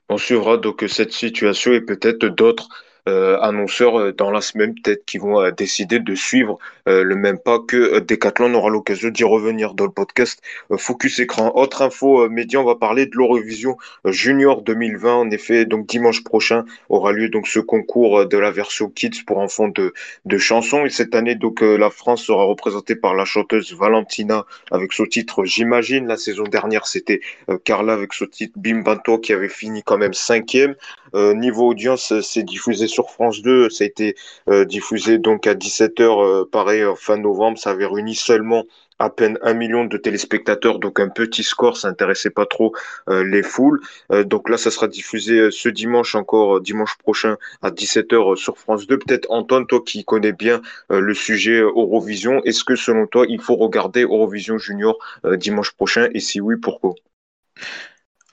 On 0.10 0.18
suivra 0.20 0.58
donc 0.58 0.86
cette 0.88 1.12
situation 1.12 1.74
et 1.74 1.82
peut-être 1.82 2.28
d'autres 2.28 2.70
annonceurs 3.08 4.00
euh, 4.00 4.12
dans 4.12 4.32
la 4.32 4.42
semaine 4.42 4.76
peut-être 4.76 5.06
qui 5.06 5.18
vont 5.18 5.42
euh, 5.42 5.52
décider 5.52 6.00
de 6.00 6.16
suivre 6.16 6.58
le 6.88 7.16
même 7.16 7.38
pas 7.38 7.60
que 7.60 8.00
Decathlon. 8.00 8.48
On 8.52 8.56
aura 8.56 8.70
l'occasion 8.70 9.10
d'y 9.10 9.24
revenir 9.24 9.76
dans 9.76 9.86
le 9.86 9.92
podcast 9.92 10.42
Focus 10.78 11.20
Écran. 11.20 11.52
Autre 11.56 11.84
info 11.84 12.28
média, 12.28 12.60
on 12.60 12.64
va 12.64 12.76
parler 12.76 13.06
de 13.06 13.16
l'Eurovision 13.16 13.78
Junior 14.06 14.64
2020. 14.64 15.14
En 15.14 15.30
effet, 15.30 15.66
donc 15.66 15.86
dimanche 15.86 16.24
prochain 16.24 16.66
aura 16.90 17.12
lieu 17.12 17.30
donc 17.30 17.48
ce 17.48 17.60
concours 17.60 18.26
de 18.26 18.38
la 18.38 18.50
version 18.50 18.90
Kids 18.90 19.24
pour 19.28 19.38
enfants 19.38 19.68
de, 19.68 19.94
de 20.26 20.38
chansons. 20.40 20.86
Et 20.86 20.90
cette 20.90 21.14
année, 21.14 21.36
donc 21.36 21.62
la 21.62 21.92
France 21.92 22.24
sera 22.24 22.44
représentée 22.46 22.96
par 22.96 23.14
la 23.14 23.26
chanteuse 23.26 23.74
Valentina 23.74 24.46
avec 24.72 24.92
son 24.92 25.06
titre 25.06 25.46
J'imagine. 25.46 26.08
La 26.08 26.18
saison 26.18 26.44
dernière, 26.44 26.88
c'était 26.88 27.22
Carla 27.64 27.94
avec 27.94 28.14
son 28.14 28.26
titre 28.26 28.54
Bim 28.58 28.80
Banto 28.80 29.20
qui 29.20 29.34
avait 29.34 29.50
fini 29.50 29.84
quand 29.84 30.00
même 30.00 30.14
cinquième. 30.14 30.76
niveau 31.14 31.70
audience, 31.70 32.12
c'est 32.22 32.44
diffusé 32.44 32.88
sur 32.92 33.10
France 33.10 33.42
2. 33.42 33.70
Ça 33.70 33.84
a 33.84 33.88
été 33.88 34.16
euh, 34.50 34.66
diffusé 34.66 35.18
donc 35.18 35.48
à 35.48 35.56
17h, 35.56 36.02
euh, 36.02 36.46
pareil, 36.46 36.84
fin 36.98 37.18
novembre. 37.18 37.58
Ça 37.58 37.72
avait 37.72 37.86
réuni 37.86 38.16
seulement 38.16 38.66
à 39.00 39.10
peine 39.10 39.40
un 39.42 39.56
million 39.56 39.86
de 39.86 39.98
téléspectateurs, 39.98 40.78
donc 40.78 41.00
un 41.00 41.10
petit 41.10 41.42
score, 41.42 41.76
ça 41.76 41.88
intéressait 41.88 42.30
pas 42.30 42.46
trop 42.46 42.72
euh, 43.10 43.24
les 43.24 43.42
foules. 43.42 43.82
Donc 44.12 44.48
là, 44.48 44.58
ça 44.58 44.70
sera 44.70 44.88
diffusé 44.88 45.50
ce 45.50 45.70
dimanche 45.70 46.14
encore, 46.14 46.62
dimanche 46.62 46.96
prochain 47.00 47.38
à 47.64 47.72
17h 47.72 48.36
sur 48.36 48.60
France 48.60 48.86
2. 48.86 49.00
Peut-être 49.00 49.26
Antoine, 49.32 49.66
toi 49.66 49.82
qui 49.84 50.06
connais 50.06 50.34
bien 50.34 50.62
le 50.90 51.14
sujet 51.16 51.62
Eurovision, 51.62 52.44
est-ce 52.44 52.64
que 52.64 52.76
selon 52.76 53.08
toi, 53.08 53.26
il 53.28 53.42
faut 53.42 53.56
regarder 53.56 54.04
Eurovision 54.04 54.60
Junior 54.60 55.00
dimanche 55.34 55.72
prochain? 55.72 56.08
Et 56.14 56.20
si 56.20 56.40
oui, 56.40 56.58
pourquoi? 56.58 56.94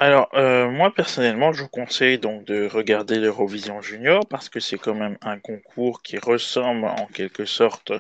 Alors, 0.01 0.29
euh, 0.35 0.71
moi 0.71 0.95
personnellement, 0.95 1.53
je 1.53 1.63
vous 1.63 1.69
conseille 1.69 2.19
donc 2.19 2.45
de 2.45 2.69
regarder 2.69 3.17
l'Eurovision 3.19 3.83
Junior 3.83 4.25
parce 4.29 4.49
que 4.49 4.61
c'est 4.61 4.79
quand 4.79 4.95
même 4.95 5.19
un 5.23 5.41
concours 5.41 6.03
qui 6.03 6.19
ressemble 6.19 6.85
en 6.85 7.07
quelque 7.07 7.45
sorte 7.45 7.93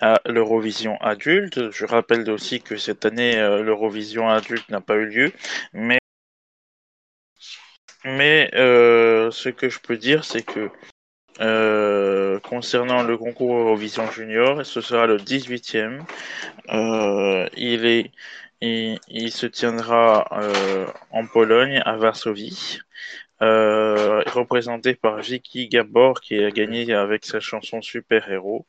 à 0.00 0.20
l'Eurovision 0.24 0.96
adulte. 1.02 1.70
Je 1.70 1.84
rappelle 1.84 2.30
aussi 2.30 2.62
que 2.62 2.78
cette 2.78 3.04
année, 3.04 3.36
euh, 3.38 3.62
l'Eurovision 3.62 4.30
adulte 4.30 4.66
n'a 4.70 4.80
pas 4.80 4.96
eu 4.96 5.06
lieu, 5.06 5.32
mais 8.04 8.50
euh, 8.54 9.30
ce 9.30 9.48
que 9.50 9.68
je 9.68 9.78
peux 9.78 9.96
dire, 9.98 10.24
c'est 10.24 10.42
que 10.42 10.70
concernant 12.44 13.02
le 13.02 13.18
concours 13.18 13.56
Eurovision 13.56 14.10
Junior, 14.10 14.64
ce 14.64 14.80
sera 14.80 15.06
le 15.06 15.18
18e. 15.18 16.02
il 17.56 17.84
est 17.84 18.10
il, 18.62 19.32
se 19.32 19.46
tiendra 19.46 20.26
euh, 20.32 20.86
en 21.10 21.26
Pologne, 21.26 21.82
à 21.84 21.96
Varsovie, 21.96 22.78
euh, 23.42 24.22
représenté 24.26 24.94
par 24.94 25.18
Vicky 25.18 25.68
Gabor 25.68 26.20
qui 26.20 26.42
a 26.42 26.50
gagné 26.50 26.92
avec 26.94 27.24
sa 27.24 27.40
chanson 27.40 27.82
Super 27.82 28.30
Héros. 28.30 28.64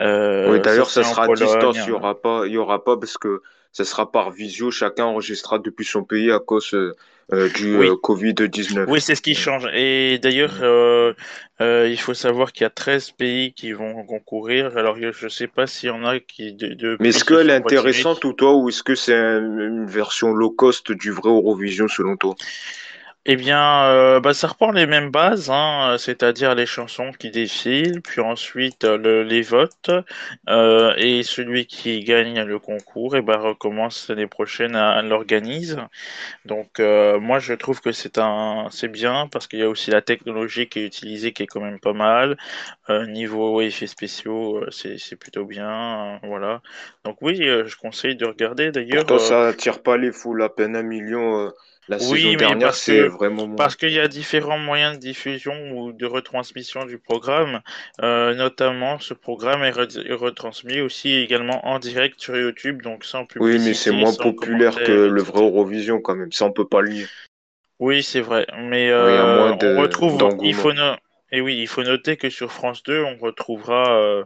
Euh, 0.00 0.50
oui, 0.50 0.60
d'ailleurs, 0.60 0.90
ça, 0.90 1.04
sera 1.04 1.24
à 1.24 1.28
distance, 1.28 1.76
il 1.76 1.84
n'y 1.84 1.92
aura, 1.92 2.20
pas, 2.20 2.46
il 2.46 2.52
y 2.52 2.58
aura 2.58 2.82
pas 2.82 2.96
parce 2.96 3.16
que 3.16 3.42
ça 3.72 3.84
sera 3.84 4.10
par 4.10 4.30
visio, 4.30 4.70
chacun 4.70 5.04
enregistrera 5.04 5.58
depuis 5.58 5.84
son 5.84 6.02
pays 6.02 6.32
à 6.32 6.40
cause 6.40 6.74
euh, 7.32 7.48
du 7.48 7.76
euh, 7.76 7.94
Covid-19. 7.94 8.84
Oui, 8.88 9.00
c'est 9.00 9.14
ce 9.14 9.22
qui 9.22 9.34
change. 9.34 9.66
Et 9.72 10.18
d'ailleurs, 10.18 10.58
euh, 10.60 11.14
il 11.60 11.98
faut 11.98 12.14
savoir 12.14 12.52
qu'il 12.52 12.64
y 12.64 12.66
a 12.66 12.70
13 12.70 13.12
pays 13.12 13.52
qui 13.52 13.72
vont 13.72 14.04
concourir. 14.04 14.76
Alors, 14.76 14.96
je 14.96 15.24
ne 15.24 15.30
sais 15.30 15.46
pas 15.46 15.66
s'il 15.66 15.88
y 15.88 15.92
en 15.92 16.04
a 16.04 16.20
qui. 16.20 16.52
De, 16.52 16.96
Mais 17.00 17.08
est-ce 17.08 17.24
qu'elle 17.24 17.50
est 17.50 17.54
intéressante 17.54 18.24
ou 18.24 18.32
toi, 18.32 18.54
ou 18.54 18.68
est-ce 18.68 18.82
que 18.82 18.94
c'est 18.94 19.14
une 19.14 19.86
version 19.86 20.32
low 20.32 20.50
cost 20.50 20.92
du 20.92 21.10
vrai 21.10 21.30
Eurovision 21.30 21.88
selon 21.88 22.16
toi? 22.16 22.34
Eh 23.26 23.36
bien, 23.36 23.84
euh, 23.84 24.20
bah, 24.20 24.34
ça 24.34 24.48
reprend 24.48 24.70
les 24.70 24.86
mêmes 24.86 25.10
bases, 25.10 25.48
hein, 25.50 25.96
c'est-à-dire 25.98 26.54
les 26.54 26.66
chansons 26.66 27.10
qui 27.12 27.30
défilent, 27.30 28.02
puis 28.02 28.20
ensuite 28.20 28.84
euh, 28.84 29.24
les 29.24 29.40
votes, 29.40 29.90
euh, 30.50 30.92
et 30.98 31.22
celui 31.22 31.64
qui 31.64 32.00
gagne 32.00 32.42
le 32.42 32.58
concours, 32.58 33.16
et 33.16 33.20
eh 33.20 33.22
ben, 33.22 33.38
recommence 33.38 34.08
l'année 34.10 34.26
prochaine 34.26 34.76
à, 34.76 35.00
l'organise. 35.00 35.78
Donc, 36.44 36.78
moi, 36.78 37.38
je 37.38 37.54
trouve 37.54 37.80
que 37.80 37.92
c'est 37.92 38.18
un, 38.18 38.68
c'est 38.70 38.88
bien 38.88 39.28
parce 39.28 39.46
qu'il 39.46 39.60
y 39.60 39.62
a 39.62 39.68
aussi 39.70 39.90
la 39.90 40.02
technologie 40.02 40.68
qui 40.68 40.80
est 40.80 40.86
utilisée, 40.86 41.32
qui 41.32 41.44
est 41.44 41.46
quand 41.46 41.60
même 41.60 41.80
pas 41.80 41.94
mal. 41.94 42.36
niveau 43.08 43.60
effets 43.62 43.86
spéciaux, 43.86 44.64
c'est, 44.70 45.16
plutôt 45.16 45.44
bien, 45.46 46.20
voilà. 46.24 46.60
Donc 47.04 47.18
oui, 47.22 47.36
je 47.38 47.76
conseille 47.76 48.16
de 48.16 48.26
regarder. 48.26 48.70
D'ailleurs, 48.70 49.06
Pourtant, 49.06 49.18
ça 49.18 49.48
attire 49.48 49.82
pas 49.82 49.96
les 49.96 50.12
foules, 50.12 50.42
à 50.42 50.48
peine 50.48 50.76
un 50.76 50.82
million. 50.82 51.52
La 51.88 51.98
oui, 52.10 52.36
mais 52.38 52.56
parce 52.58 52.88
vraiment 52.88 53.54
Parce 53.56 53.76
qu'il 53.76 53.92
y 53.92 54.00
a 54.00 54.08
différents 54.08 54.58
moyens 54.58 54.94
de 54.94 55.00
diffusion 55.00 55.54
ou 55.72 55.92
de 55.92 56.06
retransmission 56.06 56.86
du 56.86 56.98
programme. 56.98 57.60
Euh, 58.00 58.34
notamment, 58.34 58.98
ce 58.98 59.12
programme 59.12 59.62
est, 59.62 59.70
retransmis 60.14 60.80
aussi 60.80 61.12
également 61.12 61.66
en 61.66 61.78
direct 61.78 62.20
sur 62.20 62.36
YouTube, 62.36 62.80
donc 62.80 63.04
sans 63.04 63.26
publicité. 63.26 63.58
Oui, 63.58 63.64
mais 63.68 63.74
c'est 63.74 63.90
moins 63.90 64.14
populaire 64.14 64.82
que 64.82 64.92
le 64.92 65.22
vrai 65.22 65.42
Eurovision 65.42 66.00
quand 66.00 66.14
même. 66.14 66.32
Ça, 66.32 66.46
on 66.46 66.52
peut 66.52 66.66
pas 66.66 66.80
le 66.80 66.90
nier. 66.90 67.06
Oui, 67.80 68.02
c'est 68.02 68.22
vrai. 68.22 68.46
Mais 68.56 68.88
euh, 68.90 69.52
on 69.52 69.80
retrouve. 69.80 70.18
Il 70.42 70.54
faut 70.54 70.72
Et 71.32 71.42
oui, 71.42 71.58
il 71.60 71.68
faut 71.68 71.82
noter 71.82 72.16
que 72.16 72.30
sur 72.30 72.50
France 72.50 72.82
2, 72.84 73.02
on 73.02 73.18
retrouvera 73.18 74.24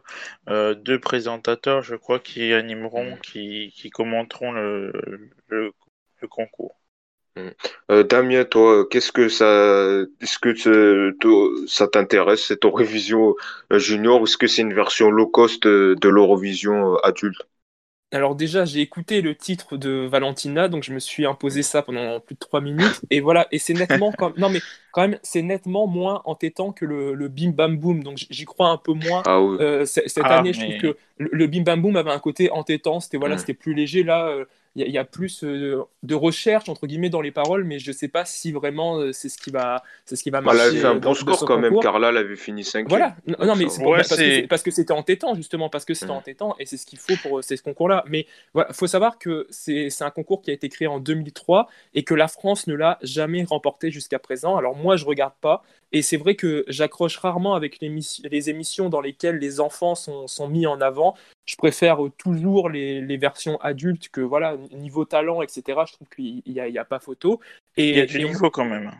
euh, 0.48 0.74
deux 0.74 1.00
présentateurs, 1.00 1.82
je 1.82 1.96
crois, 1.96 2.20
qui 2.20 2.52
animeront, 2.52 3.16
mm. 3.16 3.20
qui, 3.20 3.72
qui 3.74 3.90
commenteront 3.90 4.52
le, 4.52 4.92
le 5.48 5.72
concours. 6.28 6.77
Euh, 7.90 8.02
Damien, 8.02 8.44
toi, 8.44 8.86
qu'est-ce 8.88 9.12
que 9.12 9.28
ça, 9.28 10.04
est-ce 10.20 10.38
que 10.38 10.54
ça 11.66 11.88
t'intéresse 11.88 12.46
cette 12.46 12.64
Eurovision 12.64 13.34
euh, 13.72 13.78
junior 13.78 14.20
ou 14.20 14.24
est-ce 14.24 14.36
que 14.36 14.46
c'est 14.46 14.62
une 14.62 14.74
version 14.74 15.10
low 15.10 15.26
cost 15.26 15.66
euh, 15.66 15.94
de 15.96 16.08
l'Eurovision 16.08 16.96
adulte? 16.98 17.42
Alors 18.10 18.34
déjà, 18.34 18.64
j'ai 18.64 18.80
écouté 18.80 19.20
le 19.20 19.34
titre 19.34 19.76
de 19.76 20.06
Valentina, 20.06 20.68
donc 20.68 20.82
je 20.82 20.94
me 20.94 20.98
suis 20.98 21.26
imposé 21.26 21.62
ça 21.62 21.82
pendant 21.82 22.20
plus 22.20 22.36
de 22.36 22.38
trois 22.38 22.62
minutes. 22.62 23.02
Et 23.10 23.20
voilà, 23.20 23.46
et 23.52 23.58
c'est 23.58 23.74
nettement, 23.74 24.12
quand... 24.16 24.38
non 24.38 24.48
mais 24.48 24.60
quand 24.92 25.02
même, 25.02 25.18
c'est 25.22 25.42
nettement 25.42 25.86
moins 25.86 26.22
entêtant 26.24 26.72
que 26.72 26.86
le, 26.86 27.12
le 27.12 27.28
Bim 27.28 27.50
Bam 27.50 27.76
Boom. 27.76 28.02
Donc 28.02 28.16
j'y 28.16 28.46
crois 28.46 28.70
un 28.70 28.78
peu 28.78 28.94
moins. 28.94 29.22
Ah 29.26 29.42
oui. 29.42 29.58
cette 29.84 30.20
ah, 30.22 30.38
année, 30.38 30.54
je 30.54 30.60
trouve 30.60 30.78
que 30.78 30.96
le, 31.18 31.46
Bim 31.48 31.64
Bam 31.64 31.82
Boom 31.82 31.96
avait 31.96 32.10
un 32.10 32.18
côté 32.18 32.50
entêtant. 32.50 33.00
C'était 33.00 33.18
voilà, 33.18 33.36
c'était 33.36 33.52
plus 33.52 33.74
léger. 33.74 34.02
Là, 34.04 34.34
il 34.86 34.92
y, 34.92 34.98
a 34.98 35.04
plus 35.04 35.42
euh, 35.44 35.82
de 36.02 36.14
recherche 36.14 36.68
entre 36.68 36.86
guillemets 36.86 37.10
dans 37.10 37.20
les 37.20 37.30
paroles, 37.30 37.64
mais 37.64 37.78
je 37.78 37.90
sais 37.90 38.08
pas 38.08 38.24
si 38.24 38.52
vraiment 38.52 38.98
euh, 38.98 39.12
c'est 39.12 39.28
ce 39.28 39.38
qui 39.38 39.50
va, 39.50 39.82
c'est 40.04 40.16
ce 40.16 40.22
qui 40.22 40.30
va 40.30 40.40
marcher. 40.40 40.60
elle 40.60 40.68
avait 40.68 40.78
fait 40.78 40.86
un 40.86 40.94
bon 40.94 41.14
score 41.14 41.44
quand 41.44 41.58
même. 41.58 41.78
Carla 41.80 42.12
l'avait 42.12 42.36
fini 42.36 42.64
5 42.64 42.88
Voilà. 42.88 43.16
Non, 43.26 43.56
mais 43.56 43.68
c'est 43.68 44.46
parce, 44.48 44.62
que 44.62 44.70
c'était 44.70 44.92
entêtant 44.92 45.34
justement, 45.34 45.68
parce 45.68 45.84
que 45.84 45.94
c'était 45.94 46.10
entêtant 46.10 46.54
et 46.58 46.66
c'est 46.66 46.76
ce 46.76 46.86
qu'il 46.86 46.98
faut 46.98 47.16
pour 47.22 47.42
ce 47.42 47.54
concours-là. 47.60 48.04
Mais 48.08 48.26
voilà, 48.54 48.72
faut 48.72 48.86
savoir 48.86 49.18
que 49.18 49.46
c'est 49.50 49.90
un 50.00 50.10
concours 50.10 50.42
qui 50.42 50.50
a 50.50 50.54
été 50.54 50.68
créé 50.68 50.86
en 50.86 51.00
2003 51.00 51.68
et 51.94 52.04
que 52.04 52.14
la 52.14 52.28
France 52.28 52.66
ne 52.66 52.74
l'a 52.74 52.98
jamais 53.02 53.44
remporté 53.44 53.90
jusqu'à 53.90 54.18
présent. 54.18 54.56
Alors 54.56 54.76
moi, 54.76 54.96
je 54.96 55.04
regarde 55.04 55.34
pas, 55.40 55.62
et 55.92 56.02
c'est 56.02 56.16
vrai 56.16 56.34
que 56.34 56.64
j'accroche 56.68 57.16
rarement 57.16 57.54
avec 57.54 57.78
les 57.80 58.50
émissions 58.50 58.88
dans 58.88 59.00
lesquelles 59.00 59.38
les 59.38 59.60
enfants 59.60 59.94
sont, 59.94 60.26
sont 60.26 60.48
mis 60.48 60.66
en 60.66 60.80
avant. 60.80 61.14
Je 61.46 61.56
préfère 61.56 61.98
toujours 62.18 62.68
les, 62.68 63.00
les, 63.00 63.16
versions 63.16 63.56
adultes 63.60 64.08
que, 64.10 64.20
voilà, 64.20 64.56
niveau 64.72 65.06
talent, 65.06 65.40
etc., 65.40 65.62
je 65.86 65.92
trouve 65.94 66.08
qu'il 66.14 66.42
n'y 66.46 66.60
a, 66.60 66.82
a, 66.82 66.84
pas 66.84 66.98
photo. 66.98 67.40
Et, 67.76 67.88
il 67.88 67.96
y 67.96 68.00
a 68.00 68.06
du 68.06 68.22
niveau 68.22 68.50
quand 68.50 68.66
même. 68.66 68.92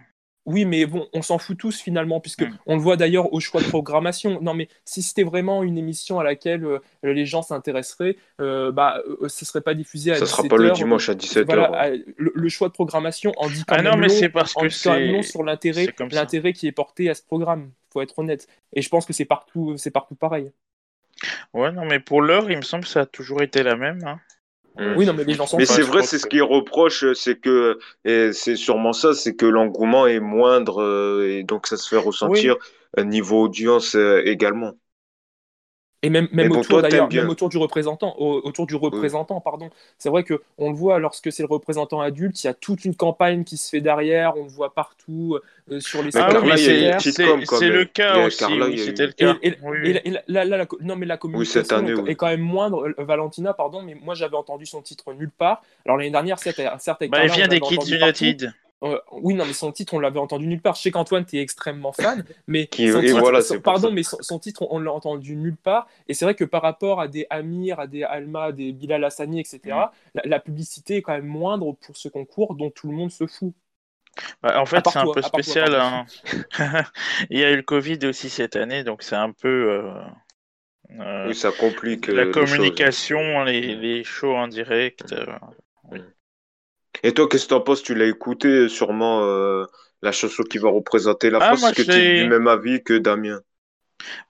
Oui, 0.48 0.64
mais 0.64 0.86
bon, 0.86 1.06
on 1.12 1.20
s'en 1.20 1.36
fout 1.36 1.58
tous 1.58 1.78
finalement, 1.78 2.20
puisque 2.20 2.42
mm. 2.42 2.58
on 2.64 2.76
le 2.76 2.80
voit 2.80 2.96
d'ailleurs 2.96 3.34
au 3.34 3.38
choix 3.38 3.60
de 3.60 3.68
programmation. 3.68 4.40
Non, 4.40 4.54
mais 4.54 4.68
si 4.86 5.02
c'était 5.02 5.22
vraiment 5.22 5.62
une 5.62 5.76
émission 5.76 6.18
à 6.20 6.24
laquelle 6.24 6.64
euh, 6.64 6.80
les 7.02 7.26
gens 7.26 7.42
s'intéresseraient, 7.42 8.16
euh, 8.40 8.72
bah, 8.72 9.02
euh, 9.06 9.28
ce 9.28 9.44
serait 9.44 9.60
pas 9.60 9.74
diffusé 9.74 10.12
à 10.12 10.14
ça 10.14 10.24
17h. 10.24 10.26
Ça 10.26 10.36
sera 10.36 10.48
pas 10.48 10.56
le 10.56 10.70
dimanche 10.70 11.10
à 11.10 11.14
17h. 11.14 11.44
Voilà, 11.44 11.90
le, 12.16 12.48
choix 12.48 12.68
de 12.68 12.72
programmation 12.72 13.32
en 13.36 13.48
dit 13.48 13.62
quand 13.66 13.74
ah 13.74 13.82
même 13.82 13.92
non, 13.92 13.98
mais 13.98 14.08
c'est 14.08 14.30
parce 14.30 14.54
que 14.54 14.70
c'est 14.70 15.22
sur 15.22 15.42
l'intérêt, 15.44 15.88
l'intérêt 16.12 16.54
qui 16.54 16.66
est 16.66 16.72
porté 16.72 17.10
à 17.10 17.14
ce 17.14 17.22
programme. 17.22 17.70
Faut 17.92 18.00
être 18.00 18.18
honnête. 18.18 18.48
Et 18.72 18.80
je 18.80 18.88
pense 18.88 19.04
que 19.04 19.12
c'est 19.12 19.26
partout, 19.26 19.74
c'est 19.76 19.90
partout 19.90 20.14
pareil. 20.14 20.50
Ouais, 21.52 21.72
non, 21.72 21.84
mais 21.84 22.00
pour 22.00 22.22
l'heure, 22.22 22.50
il 22.50 22.56
me 22.56 22.62
semble 22.62 22.84
que 22.84 22.90
ça 22.90 23.02
a 23.02 23.06
toujours 23.06 23.42
été 23.42 23.62
la 23.62 23.76
même. 23.76 24.00
Hein. 24.06 24.18
Oui, 24.96 25.06
non, 25.06 25.12
mais 25.12 25.24
les 25.24 25.34
gens 25.34 25.46
Mais 25.56 25.66
c'est 25.66 25.82
vrai, 25.82 26.02
c'est 26.02 26.18
ce 26.18 26.26
qu'ils 26.26 26.42
reprochent, 26.42 27.12
c'est 27.14 27.36
que, 27.36 27.78
et 28.04 28.32
c'est 28.32 28.56
sûrement 28.56 28.92
ça, 28.92 29.12
c'est 29.12 29.34
que 29.34 29.46
l'engouement 29.46 30.06
est 30.06 30.20
moindre, 30.20 30.82
euh, 30.82 31.28
et 31.28 31.42
donc 31.42 31.66
ça 31.66 31.76
se 31.76 31.88
fait 31.88 31.96
ressentir 31.96 32.56
niveau 32.96 33.42
audience 33.42 33.94
euh, 33.96 34.22
également. 34.24 34.72
Et 36.02 36.10
même, 36.10 36.28
même, 36.30 36.52
autour, 36.52 36.80
même 36.80 37.28
autour 37.28 37.48
du 37.48 37.56
représentant, 37.56 38.14
autour 38.18 38.68
du 38.68 38.76
représentant, 38.76 39.40
pardon. 39.40 39.68
C'est 39.98 40.10
vrai 40.10 40.22
que 40.22 40.42
on 40.56 40.70
le 40.70 40.76
voit 40.76 41.00
lorsque 41.00 41.32
c'est 41.32 41.42
le 41.42 41.48
représentant 41.48 42.00
adulte, 42.00 42.40
il 42.44 42.46
y 42.46 42.50
a 42.50 42.54
toute 42.54 42.84
une 42.84 42.94
campagne 42.94 43.42
qui 43.42 43.56
se 43.56 43.68
fait 43.68 43.80
derrière, 43.80 44.36
on 44.36 44.44
le 44.44 44.48
voit 44.48 44.72
partout 44.72 45.40
euh, 45.72 45.80
sur 45.80 46.04
les 46.04 46.16
ah, 46.16 46.28
c'est 46.56 47.68
le 47.68 47.84
cas 47.84 48.26
aussi. 48.26 48.78
C'était 48.78 49.06
le 49.06 49.12
cas. 49.12 49.34
non, 50.80 50.94
mais 50.94 51.06
la 51.06 51.16
communication 51.16 52.06
est 52.06 52.14
quand 52.14 52.28
même 52.28 52.40
moindre. 52.42 52.88
Euh, 52.88 53.04
Valentina, 53.04 53.52
pardon, 53.52 53.82
mais 53.82 53.96
moi 54.00 54.14
j'avais 54.14 54.36
entendu 54.36 54.66
son 54.66 54.82
titre 54.82 55.12
nulle 55.14 55.32
part. 55.32 55.62
Alors 55.84 55.96
l'année 55.96 56.12
dernière, 56.12 56.38
certes, 56.38 56.60
certes 56.78 57.02
bah, 57.08 57.18
elle 57.22 57.30
vient 57.32 57.48
des 57.48 57.58
Kids 57.58 57.92
United. 57.92 58.52
Euh, 58.84 58.98
oui, 59.10 59.34
non, 59.34 59.44
mais 59.44 59.52
son 59.52 59.72
titre, 59.72 59.94
on 59.94 59.98
l'avait 59.98 60.20
entendu 60.20 60.46
nulle 60.46 60.62
part. 60.62 60.76
Je 60.76 60.82
sais 60.82 60.90
qu'Antoine, 60.90 61.24
tu 61.24 61.36
es 61.36 61.42
extrêmement 61.42 61.92
fan, 61.92 62.24
mais 62.46 62.68
son 62.72 63.00
titre, 63.00 63.40
son, 63.40 63.60
pardon, 63.60 63.90
mais 63.90 64.02
son, 64.04 64.38
titre, 64.38 64.66
on 64.70 64.78
l'a 64.78 64.92
entendu 64.92 65.36
nulle 65.36 65.56
part. 65.56 65.88
Et 66.06 66.14
c'est 66.14 66.24
vrai 66.24 66.34
que 66.34 66.44
par 66.44 66.62
rapport 66.62 67.00
à 67.00 67.08
des 67.08 67.26
Amir, 67.30 67.80
à 67.80 67.86
des 67.86 68.04
Alma, 68.04 68.52
des 68.52 68.72
Bilal 68.72 69.04
Hassani, 69.04 69.40
etc., 69.40 69.60
mm. 70.14 70.20
la, 70.24 70.40
publicité 70.40 70.96
est 70.96 71.02
quand 71.02 71.12
même 71.12 71.26
moindre 71.26 71.72
pour 71.72 71.96
ce 71.96 72.08
concours 72.08 72.54
dont 72.54 72.70
tout 72.70 72.88
le 72.88 72.94
monde 72.94 73.10
se 73.10 73.26
fout. 73.26 73.52
Bah, 74.42 74.60
en 74.60 74.66
fait, 74.66 74.84
c'est 74.88 74.98
un 74.98 75.12
peu 75.12 75.22
spécial. 75.22 75.74
Hein. 75.74 76.06
Il 77.30 77.38
y 77.38 77.44
a 77.44 77.50
eu 77.50 77.56
le 77.56 77.62
Covid 77.62 77.98
aussi 78.04 78.30
cette 78.30 78.54
année, 78.56 78.84
donc 78.84 79.02
c'est 79.02 79.16
un 79.16 79.32
peu. 79.32 79.48
Euh, 79.72 81.00
euh, 81.00 81.28
oui, 81.28 81.34
ça 81.34 81.50
complique. 81.50 82.06
La 82.06 82.26
communication, 82.26 83.42
les, 83.42 83.74
les, 83.74 84.04
shows 84.04 84.36
en 84.36 84.46
direct. 84.46 85.14
Oui. 85.90 86.00
Et 87.02 87.12
toi, 87.12 87.28
qu'est-ce 87.28 87.44
que 87.44 87.50
t'en 87.50 87.60
penses? 87.60 87.82
Tu 87.82 87.94
l'as 87.94 88.06
écouté 88.06 88.68
sûrement 88.68 89.24
euh, 89.24 89.64
la 90.02 90.12
chanson 90.12 90.42
qui 90.42 90.58
va 90.58 90.70
représenter 90.70 91.30
la 91.30 91.38
ah, 91.40 91.56
France, 91.56 91.72
que 91.72 91.82
tu 91.82 91.90
es 91.90 92.22
du 92.22 92.28
même 92.28 92.48
avis 92.48 92.82
que 92.82 92.98
Damien? 92.98 93.40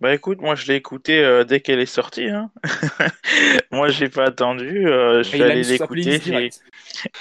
Bah 0.00 0.14
écoute, 0.14 0.40
moi 0.40 0.54
je 0.54 0.66
l'ai 0.66 0.76
écouté 0.76 1.18
euh, 1.22 1.44
dès 1.44 1.60
qu'elle 1.60 1.80
est 1.80 1.86
sortie. 1.86 2.28
Hein. 2.28 2.50
moi 3.70 3.88
j'ai 3.88 4.08
pas 4.08 4.24
attendu, 4.26 4.86
euh, 4.88 5.22
je 5.22 5.28
suis 5.28 5.38
allé 5.42 5.62
l'écouter. 5.72 6.18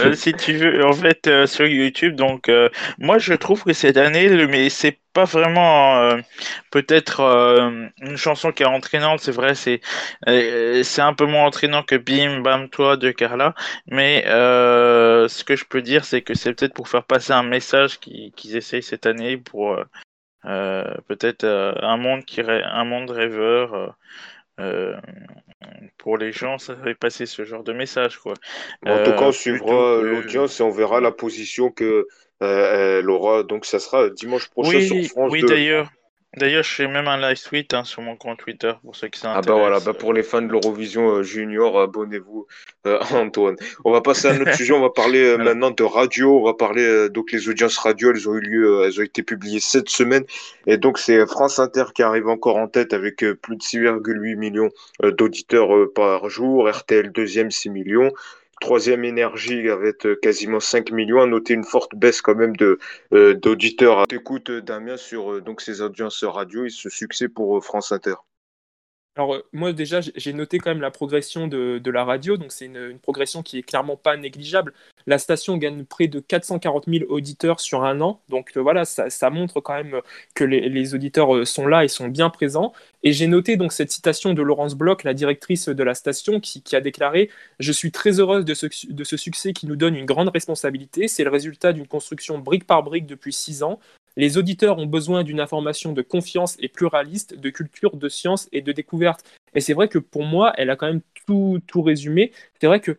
Euh, 0.00 0.12
si 0.14 0.32
tu 0.34 0.52
veux, 0.54 0.84
en 0.84 0.92
fait, 0.92 1.28
sur 1.46 1.66
YouTube, 1.66 2.14
donc 2.16 2.50
moi 2.98 3.18
je 3.18 3.32
trouve 3.34 3.64
que 3.64 3.72
cette 3.72 3.96
année, 3.96 4.28
le, 4.28 4.46
mais 4.46 4.68
c'est 4.70 4.98
pas 5.12 5.24
vraiment 5.24 6.16
peut-être 6.70 7.20
une 8.00 8.16
chanson 8.16 8.50
qui 8.52 8.62
est 8.62 8.66
entraînante, 8.66 9.20
c'est 9.20 9.32
vrai, 9.32 9.54
c'est 9.54 9.80
c'est 10.26 11.02
un 11.02 11.14
peu 11.14 11.26
moins 11.26 11.44
entraînant 11.46 11.82
que 11.82 11.96
Bim 11.96 12.40
Bam 12.40 12.68
Toi 12.68 12.96
de 12.96 13.10
Carla, 13.10 13.54
mais 13.86 14.22
ce 14.26 15.44
que 15.44 15.56
je 15.56 15.64
peux 15.64 15.82
dire, 15.82 16.04
c'est 16.04 16.22
que 16.22 16.34
c'est 16.34 16.52
peut-être 16.54 16.74
pour 16.74 16.88
faire 16.88 17.04
passer 17.04 17.32
un 17.32 17.42
message 17.44 17.98
qui- 18.00 18.32
qu'ils 18.36 18.56
essayent 18.56 18.82
cette 18.82 19.06
année 19.06 19.36
pour 19.36 19.76
peut-être 20.42 21.44
euh, 21.44 21.72
un 21.82 21.96
monde 21.96 22.24
qui 22.24 22.40
un 22.42 22.84
monde 22.84 23.10
rêveur. 23.10 23.74
euh, 23.74 23.88
euh, 24.60 24.96
pour 25.98 26.18
les 26.18 26.32
gens, 26.32 26.58
ça 26.58 26.76
fait 26.76 26.94
passer 26.94 27.26
ce 27.26 27.44
genre 27.44 27.64
de 27.64 27.72
message, 27.72 28.18
quoi. 28.18 28.34
En 28.84 28.98
tout 28.98 29.12
cas, 29.12 29.26
on 29.26 29.28
Euh, 29.28 29.32
suivra 29.32 29.74
euh, 29.74 30.00
que... 30.00 30.06
l'audience 30.06 30.60
et 30.60 30.62
on 30.62 30.70
verra 30.70 31.00
la 31.00 31.12
position 31.12 31.70
que 31.70 32.06
euh, 32.42 32.98
elle 33.00 33.10
aura. 33.10 33.42
Donc, 33.44 33.64
ça 33.66 33.78
sera 33.78 34.08
dimanche 34.10 34.48
prochain 34.50 34.80
sur 34.80 35.00
France 35.04 35.32
oui, 35.32 35.40
2. 35.40 35.46
d'ailleurs. 35.46 35.90
D'ailleurs, 36.34 36.62
je 36.62 36.74
fais 36.74 36.88
même 36.88 37.08
un 37.08 37.18
live 37.18 37.42
tweet 37.42 37.74
hein, 37.74 37.84
sur 37.84 38.00
mon 38.00 38.16
compte 38.16 38.38
Twitter 38.38 38.72
pour 38.82 38.96
ceux 38.96 39.08
qui 39.08 39.20
Ah 39.24 39.42
bah 39.42 39.52
voilà, 39.52 39.76
s'intéressent. 39.76 39.84
bah 39.84 39.98
pour 39.98 40.12
les 40.14 40.22
fans 40.22 40.40
de 40.40 40.50
l'Eurovision 40.50 41.16
euh, 41.16 41.22
Junior, 41.22 41.78
abonnez-vous 41.78 42.46
euh, 42.86 42.98
à 43.00 43.14
Antoine. 43.18 43.56
On 43.84 43.92
va 43.92 44.00
passer 44.00 44.28
à 44.28 44.32
un 44.32 44.40
autre 44.40 44.54
sujet, 44.56 44.72
on 44.72 44.80
va 44.80 44.88
parler 44.88 45.22
euh, 45.22 45.36
maintenant 45.36 45.70
de 45.70 45.82
radio, 45.82 46.38
on 46.38 46.42
va 46.42 46.54
parler 46.54 46.84
euh, 46.84 47.10
donc 47.10 47.32
les 47.32 47.50
audiences 47.50 47.76
radio, 47.76 48.12
elles 48.12 48.30
ont 48.30 48.34
eu 48.34 48.40
lieu, 48.40 48.82
elles 48.82 48.98
ont 48.98 49.04
été 49.04 49.22
publiées 49.22 49.60
cette 49.60 49.90
semaine 49.90 50.24
et 50.66 50.78
donc 50.78 50.98
c'est 50.98 51.26
France 51.26 51.58
Inter 51.58 51.84
qui 51.94 52.02
arrive 52.02 52.28
encore 52.28 52.56
en 52.56 52.66
tête 52.66 52.94
avec 52.94 53.18
plus 53.18 53.56
de 53.56 53.62
6,8 53.62 54.36
millions 54.36 54.70
d'auditeurs 55.02 55.92
par 55.94 56.30
jour, 56.30 56.66
RTL 56.70 57.12
deuxième 57.12 57.50
6 57.50 57.68
millions. 57.68 58.10
Troisième 58.62 59.04
énergie 59.04 59.68
avec 59.68 60.06
euh, 60.06 60.14
quasiment 60.14 60.60
5 60.60 60.92
millions. 60.92 61.20
À 61.20 61.26
noter 61.26 61.52
une 61.52 61.64
forte 61.64 61.96
baisse 61.96 62.22
quand 62.22 62.36
même 62.36 62.54
de 62.54 62.78
euh, 63.12 63.34
d'auditeurs. 63.34 64.04
Écoute 64.12 64.50
euh, 64.50 64.62
Damien 64.62 64.96
sur 64.96 65.32
euh, 65.32 65.40
donc 65.40 65.60
ces 65.60 65.80
audiences 65.80 66.22
radio 66.22 66.64
et 66.64 66.70
ce 66.70 66.88
succès 66.88 67.28
pour 67.28 67.60
France 67.64 67.90
Inter. 67.90 68.14
Alors, 69.14 69.34
euh, 69.34 69.46
moi, 69.52 69.74
déjà, 69.74 70.00
j'ai- 70.00 70.32
noté 70.32 70.58
quand 70.58 70.70
même 70.70 70.80
la 70.80 70.90
progression 70.90 71.46
de, 71.46 71.90
la 71.90 72.04
radio, 72.04 72.38
donc 72.38 72.50
c'est 72.50 72.64
une, 72.64 72.98
progression 72.98 73.42
qui 73.42 73.58
est 73.58 73.62
clairement 73.62 73.96
pas 73.96 74.16
négligeable. 74.16 74.72
La 75.06 75.18
station 75.18 75.58
gagne 75.58 75.84
près 75.84 76.06
de 76.08 76.18
440 76.20 76.84
000 76.88 77.04
auditeurs 77.10 77.60
sur 77.60 77.84
un 77.84 78.00
an, 78.00 78.22
donc 78.30 78.52
euh, 78.56 78.60
voilà, 78.60 78.86
ça, 78.86 79.30
montre 79.30 79.60
quand 79.60 79.74
même 79.74 80.00
que 80.34 80.44
les, 80.44 80.94
auditeurs 80.94 81.34
euh, 81.36 81.44
sont 81.44 81.66
là 81.66 81.84
et 81.84 81.88
sont 81.88 82.08
bien 82.08 82.30
présents. 82.30 82.72
Et 83.02 83.12
j'ai 83.12 83.26
noté 83.26 83.56
donc 83.56 83.72
cette 83.72 83.92
citation 83.92 84.32
de 84.32 84.40
Laurence 84.42 84.74
Bloch, 84.74 85.04
la 85.04 85.12
directrice 85.12 85.68
de 85.68 85.82
la 85.82 85.94
station, 85.94 86.40
qui, 86.40 86.62
a 86.74 86.80
déclaré 86.80 87.28
Je 87.58 87.72
suis 87.72 87.92
très 87.92 88.18
heureuse 88.18 88.46
de 88.46 88.54
ce 89.04 89.16
succès 89.18 89.52
qui 89.52 89.66
nous 89.66 89.76
donne 89.76 89.94
une 89.94 90.06
grande 90.06 90.28
responsabilité. 90.30 91.06
C'est 91.08 91.24
le 91.24 91.30
résultat 91.30 91.74
d'une 91.74 91.86
construction 91.86 92.38
brique 92.38 92.66
par 92.66 92.82
brique 92.82 93.06
depuis 93.06 93.32
six 93.34 93.62
ans. 93.62 93.78
Les 94.16 94.38
auditeurs 94.38 94.78
ont 94.78 94.86
besoin 94.86 95.24
d'une 95.24 95.40
information 95.40 95.92
de 95.92 96.02
confiance 96.02 96.56
et 96.60 96.68
pluraliste, 96.68 97.34
de 97.34 97.50
culture, 97.50 97.96
de 97.96 98.08
science 98.08 98.48
et 98.52 98.62
de 98.62 98.72
découverte. 98.72 99.24
Et 99.54 99.60
c'est 99.60 99.74
vrai 99.74 99.88
que 99.88 99.98
pour 99.98 100.24
moi, 100.24 100.52
elle 100.56 100.70
a 100.70 100.76
quand 100.76 100.86
même 100.86 101.02
tout, 101.26 101.60
tout 101.66 101.82
résumé. 101.82 102.32
C'est 102.60 102.66
vrai 102.66 102.80
que 102.80 102.98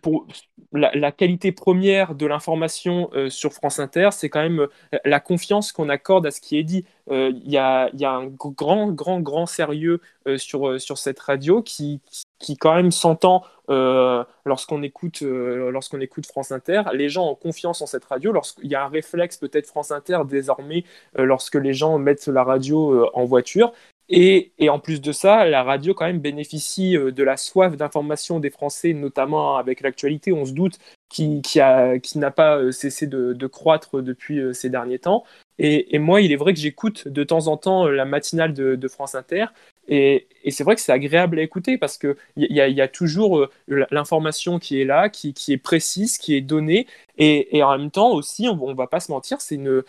pour 0.00 0.26
la, 0.72 1.12
qualité 1.12 1.52
première 1.52 2.14
de 2.14 2.26
l'information 2.26 3.10
euh, 3.14 3.28
sur 3.28 3.52
France 3.52 3.78
Inter, 3.78 4.10
c'est 4.12 4.30
quand 4.30 4.40
même 4.40 4.60
euh, 4.60 4.98
la 5.04 5.20
confiance 5.20 5.72
qu'on 5.72 5.88
accorde 5.88 6.26
à 6.26 6.30
ce 6.30 6.40
qui 6.40 6.56
est 6.56 6.64
dit. 6.64 6.84
Euh, 7.10 7.30
Il 7.44 7.50
y, 7.50 7.58
a, 7.58 7.90
y 7.94 8.04
a 8.04 8.12
un 8.12 8.26
grand, 8.26 8.90
grand, 8.92 9.20
grand 9.20 9.46
sérieux 9.46 10.00
sur, 10.36 10.80
sur 10.80 10.98
cette 10.98 11.20
radio 11.20 11.62
qui, 11.62 12.00
qui, 12.38 12.56
quand 12.56 12.74
même 12.74 12.90
s'entend 12.90 13.44
euh, 13.70 14.24
lorsqu'on 14.46 14.82
écoute, 14.82 15.22
euh, 15.22 15.70
lorsqu'on 15.70 16.00
écoute 16.00 16.26
France 16.26 16.52
Inter. 16.52 16.82
Les 16.94 17.08
gens 17.08 17.28
ont 17.28 17.34
confiance 17.34 17.82
en 17.82 17.86
cette 17.86 18.04
radio. 18.04 18.32
Lorsqu'il 18.32 18.70
y 18.70 18.74
a 18.74 18.84
un 18.84 18.88
réflexe 18.88 19.36
peut-être 19.36 19.66
France 19.66 19.90
Inter 19.90 20.20
désormais 20.26 20.84
euh, 21.18 21.24
lorsque 21.24 21.56
les 21.56 21.74
gens 21.74 21.98
mettent 21.98 22.28
la 22.28 22.44
radio 22.44 23.06
en 23.12 23.24
voiture. 23.24 23.72
Et, 24.10 24.52
en 24.70 24.78
plus 24.78 25.02
de 25.02 25.12
ça, 25.12 25.44
la 25.44 25.62
radio 25.62 25.92
quand 25.92 26.06
même 26.06 26.20
bénéficie 26.20 26.94
de 26.94 27.22
la 27.22 27.36
soif 27.36 27.76
d'information 27.76 28.40
des 28.40 28.48
Français, 28.48 28.94
notamment 28.94 29.58
avec 29.58 29.82
l'actualité, 29.82 30.32
on 30.32 30.46
se 30.46 30.52
doute, 30.52 30.78
qui, 31.10 31.42
n'a 31.58 32.30
pas 32.30 32.72
cessé 32.72 33.06
de, 33.06 33.46
croître 33.48 34.00
depuis 34.00 34.40
ces 34.54 34.70
derniers 34.70 34.98
temps. 34.98 35.24
Et, 35.58 35.98
moi, 35.98 36.22
il 36.22 36.32
est 36.32 36.36
vrai 36.36 36.54
que 36.54 36.58
j'écoute 36.58 37.06
de 37.06 37.22
temps 37.22 37.48
en 37.48 37.58
temps 37.58 37.86
la 37.86 38.06
matinale 38.06 38.54
de 38.54 38.88
France 38.88 39.14
Inter. 39.14 39.44
Et, 39.88 40.26
c'est 40.50 40.64
vrai 40.64 40.76
que 40.76 40.80
c'est 40.80 40.92
agréable 40.92 41.38
à 41.38 41.42
écouter 41.42 41.76
parce 41.76 41.98
qu'il 41.98 42.14
y, 42.36 42.60
a, 42.60 42.68
y 42.68 42.80
a 42.80 42.88
toujours 42.88 43.38
euh, 43.38 43.50
l'information 43.90 44.58
qui 44.58 44.80
est 44.80 44.84
là, 44.84 45.08
qui, 45.10 45.34
est 45.48 45.56
précise, 45.58 46.16
qui 46.16 46.34
est 46.36 46.40
donnée. 46.40 46.86
Et, 47.18 47.62
en 47.62 47.76
même 47.76 47.90
temps 47.90 48.10
aussi, 48.12 48.48
on, 48.48 48.62
on 48.62 48.74
va 48.74 48.86
pas 48.86 49.00
se 49.00 49.10
mentir, 49.10 49.40
c'est 49.40 49.56
une, 49.56 49.82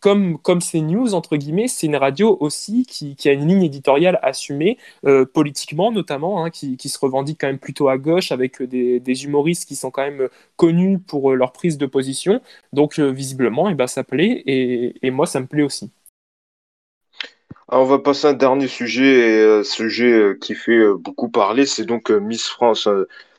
comme, 0.00 0.38
comme 0.38 0.60
c'est 0.60 0.80
news, 0.80 1.14
entre 1.14 1.36
guillemets, 1.36 1.66
c'est 1.68 1.86
une 1.86 1.96
radio 1.96 2.36
aussi 2.40 2.84
qui, 2.86 3.16
a 3.28 3.32
une 3.32 3.48
ligne 3.48 3.62
éditoriale 3.64 4.18
assumée, 4.22 4.78
euh, 5.06 5.24
politiquement 5.24 5.90
notamment, 5.90 6.44
hein, 6.44 6.50
qui, 6.50 6.76
se 6.76 6.98
revendique 6.98 7.40
quand 7.40 7.46
même 7.46 7.58
plutôt 7.58 7.88
à 7.88 7.96
gauche 7.98 8.32
avec 8.32 8.62
des, 8.62 9.24
humoristes 9.24 9.66
qui 9.66 9.76
sont 9.76 9.90
quand 9.90 10.02
même 10.02 10.28
connus 10.56 10.98
pour 10.98 11.34
leur 11.34 11.52
prise 11.52 11.78
de 11.78 11.86
position. 11.86 12.40
Donc 12.72 12.98
euh, 12.98 13.10
visiblement, 13.10 13.68
et 13.70 13.74
ben, 13.74 13.86
ça 13.86 14.04
plaît 14.04 14.42
et 14.46 15.10
moi, 15.10 15.26
ça 15.26 15.40
me 15.40 15.46
plaît 15.46 15.62
aussi. 15.62 15.90
Alors, 17.74 17.86
on 17.86 17.90
va 17.90 17.98
passer 17.98 18.28
à 18.28 18.30
un 18.30 18.34
dernier 18.34 18.68
sujet, 18.68 19.02
et 19.04 19.40
euh, 19.40 19.64
sujet 19.64 20.12
euh, 20.12 20.38
qui 20.40 20.54
fait 20.54 20.76
euh, 20.76 20.94
beaucoup 20.96 21.28
parler, 21.28 21.66
c'est 21.66 21.84
donc 21.84 22.08
Miss 22.08 22.46
France 22.46 22.88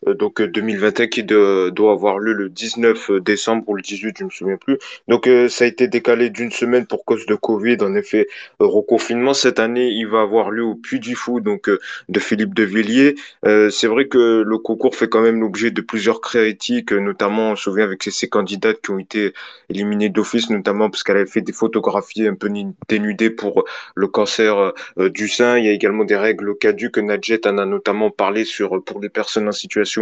donc 0.05 0.41
2021 0.41 1.07
qui 1.07 1.23
de, 1.23 1.69
doit 1.69 1.91
avoir 1.91 2.19
lieu 2.19 2.33
le 2.33 2.49
19 2.49 3.11
décembre 3.21 3.63
ou 3.67 3.75
le 3.75 3.81
18, 3.81 4.17
je 4.17 4.23
ne 4.23 4.25
me 4.25 4.31
souviens 4.31 4.57
plus. 4.57 4.77
Donc 5.07 5.27
euh, 5.27 5.49
ça 5.49 5.65
a 5.65 5.67
été 5.67 5.87
décalé 5.87 6.29
d'une 6.29 6.51
semaine 6.51 6.85
pour 6.85 7.05
cause 7.05 7.25
de 7.25 7.35
Covid. 7.35 7.77
En 7.81 7.95
effet, 7.95 8.27
euh, 8.61 8.65
reconfinement 8.65 9.33
cette 9.33 9.59
année, 9.59 9.89
il 9.89 10.07
va 10.07 10.21
avoir 10.21 10.51
lieu 10.51 10.63
au 10.63 10.75
Puy 10.75 10.99
du 10.99 11.15
Fou, 11.15 11.39
donc 11.39 11.69
euh, 11.69 11.79
de 12.09 12.19
Philippe 12.19 12.53
de 12.53 12.63
Villiers. 12.63 13.15
c'est 13.43 13.87
vrai 13.87 14.07
que 14.07 14.43
le 14.45 14.57
concours 14.57 14.95
fait 14.95 15.07
quand 15.07 15.21
même 15.21 15.39
l'objet 15.39 15.71
de 15.71 15.81
plusieurs 15.81 16.21
critiques, 16.21 16.91
notamment 16.91 17.51
on 17.51 17.55
se 17.55 17.63
souvient 17.63 17.83
avec 17.85 18.03
ces 18.03 18.27
candidates 18.27 18.81
qui 18.81 18.91
ont 18.91 18.99
été 18.99 19.33
éliminées 19.69 20.09
d'office, 20.09 20.49
notamment 20.49 20.89
parce 20.89 21.03
qu'elle 21.03 21.17
avait 21.17 21.25
fait 21.25 21.41
des 21.41 21.53
photographies 21.53 22.27
un 22.27 22.35
peu 22.35 22.49
dénudées 22.87 23.29
pour 23.29 23.65
le 23.95 24.07
cancer 24.07 24.73
euh, 24.99 25.09
du 25.09 25.27
sein. 25.27 25.57
Il 25.57 25.65
y 25.65 25.69
a 25.69 25.71
également 25.71 26.05
des 26.05 26.15
règles 26.15 26.57
caduques. 26.57 26.97
Nadjet 26.97 27.45
en 27.47 27.57
a 27.57 27.65
notamment 27.65 28.11
parlé 28.11 28.45
sur 28.45 28.83
pour 28.83 28.99
les 28.99 29.09
personnes 29.09 29.47
en 29.47 29.51
situation 29.51 29.94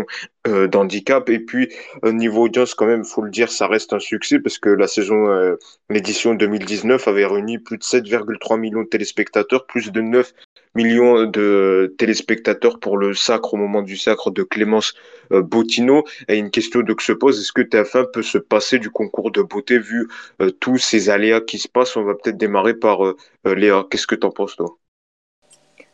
euh, 0.48 0.68
d'handicap. 0.68 1.30
Et 1.30 1.40
puis 1.40 1.70
euh, 2.06 2.12
niveau 2.12 2.44
audience, 2.44 2.74
quand 2.74 2.86
même, 2.86 3.04
faut 3.04 3.22
le 3.22 3.32
dire, 3.32 3.52
ça 3.52 3.68
reste 3.68 3.94
un 3.94 4.00
succès 4.00 4.40
parce 4.40 4.58
que 4.58 4.70
la 4.70 4.88
saison, 4.88 5.28
euh, 5.28 5.56
l'édition 5.90 6.36
2019 6.36 7.08
avait 7.08 7.26
réuni 7.26 7.60
plus 7.60 7.78
de 7.78 7.84
7,3 7.84 8.60
millions 8.60 8.84
de 8.84 8.88
téléspectateurs, 8.88 9.66
plus 9.66 9.92
de 9.92 10.02
9 10.02 10.34
millions 10.76 11.26
de 11.26 11.94
téléspectateurs 11.98 12.80
pour 12.80 12.98
le 12.98 13.14
sacre 13.14 13.54
au 13.54 13.58
moment 13.58 13.82
du 13.82 13.98
sacre 13.98 14.32
de 14.32 14.44
Clémence 14.44 14.94
euh, 15.32 15.42
Bottineau. 15.42 16.04
Et 16.28 16.38
une 16.38 16.50
question 16.50 16.82
donc 16.82 17.02
se 17.02 17.12
pose, 17.12 17.40
est-ce 17.40 17.52
que 17.52 17.62
TF1 17.62 18.12
peut 18.12 18.24
se 18.24 18.38
passer 18.38 18.80
du 18.80 18.90
concours 18.90 19.32
de 19.32 19.42
beauté 19.42 19.78
vu 19.80 20.08
euh, 20.42 20.52
tous 20.52 20.78
ces 20.78 21.10
aléas 21.10 21.42
qui 21.42 21.60
se 21.60 21.68
passent? 21.68 21.96
On 21.96 22.04
va 22.04 22.16
peut-être 22.16 22.38
démarrer 22.38 22.74
par 22.74 23.06
euh, 23.06 23.16
Léa. 23.46 23.86
Qu'est-ce 23.90 24.08
que 24.08 24.16
tu 24.16 24.26
en 24.26 24.32
penses 24.32 24.56
toi? 24.56 24.78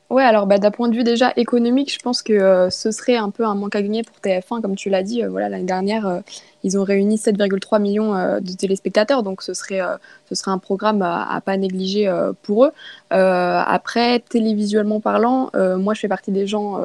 Ouais, 0.10 0.24
alors 0.24 0.48
bah, 0.48 0.58
d'un 0.58 0.72
point 0.72 0.88
de 0.88 0.96
vue 0.96 1.04
déjà 1.04 1.34
économique, 1.36 1.94
je 1.94 2.00
pense 2.00 2.24
que 2.24 2.34
euh, 2.34 2.72
ce 2.72 2.90
serait 2.90 3.16
un 3.16 3.30
peu 3.30 3.46
un 3.46 3.54
manque 3.54 3.76
à 3.76 3.82
gagner 3.84 4.02
pour 4.02 4.18
TF1, 4.18 4.60
comme 4.60 4.76
tu 4.76 4.90
l'as 4.90 5.04
dit. 5.04 5.24
Euh, 5.24 5.30
voilà, 5.30 5.50
l'année 5.50 5.66
dernière, 5.66 6.08
euh, 6.08 6.22
ils 6.64 6.80
ont 6.80 6.84
réuni 6.84 7.18
7,3 7.18 7.80
millions 7.80 8.14
de 8.42 8.54
téléspectateurs, 8.54 9.22
donc 9.22 9.44
ce 9.44 9.54
serait, 9.54 9.80
ce 10.28 10.36
serait 10.36 10.52
un 10.52 10.58
programme 10.58 11.02
à, 11.02 11.32
à 11.32 11.40
pas 11.40 11.56
négliger 11.56 12.12
pour 12.42 12.66
eux. 12.66 12.72
après, 13.12 14.20
télévisuellement 14.20 15.00
parlant, 15.00 15.52
moi, 15.78 15.94
je 15.94 16.02
fais 16.02 16.10
partie 16.10 16.32
des 16.32 16.48
gens 16.48 16.82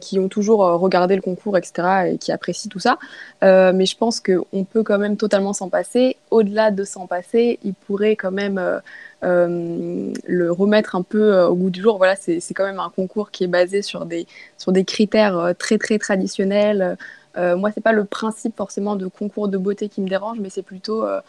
qui 0.00 0.18
ont 0.18 0.28
toujours 0.28 0.60
regardé 0.60 1.14
le 1.14 1.22
concours, 1.22 1.56
etc., 1.56 2.12
et 2.12 2.18
qui 2.18 2.32
apprécient 2.32 2.68
tout 2.68 2.78
ça. 2.78 2.98
mais 3.42 3.86
je 3.86 3.96
pense 3.96 4.20
qu'on 4.20 4.64
peut 4.64 4.82
quand 4.82 4.98
même 4.98 5.16
totalement 5.16 5.52
s'en 5.52 5.68
passer. 5.68 6.16
Au-delà 6.30 6.70
de 6.70 6.84
s'en 6.84 7.06
passer, 7.06 7.58
il 7.62 7.74
pourrait 7.74 8.16
quand 8.16 8.32
même 8.32 8.80
euh, 9.24 10.12
le 10.26 10.52
remettre 10.52 10.94
un 10.94 11.02
peu 11.02 11.34
euh, 11.34 11.48
au 11.48 11.54
goût 11.54 11.70
du 11.70 11.80
jour. 11.82 11.98
Voilà, 11.98 12.14
c'est 12.16 12.40
quand 12.54 12.64
même 12.64 12.80
un 12.80 12.90
concours 12.90 13.30
qui 13.30 13.44
est 13.44 13.48
basé 13.48 13.82
sur 13.82 14.06
des, 14.06 14.26
sur 14.58 14.72
des 14.72 14.84
critères 14.84 15.36
euh, 15.38 15.52
très 15.54 15.78
très 15.78 15.98
traditionnels. 15.98 16.96
Euh, 17.36 17.56
moi, 17.56 17.70
c'est 17.72 17.80
pas 17.80 17.92
le 17.92 18.04
principe 18.04 18.56
forcément 18.56 18.96
de 18.96 19.06
concours 19.06 19.48
de 19.48 19.58
beauté 19.58 19.88
qui 19.88 20.00
me 20.00 20.08
dérange, 20.08 20.38
mais 20.40 20.50
c'est 20.50 20.62
plutôt 20.62 21.04
euh, 21.04 21.20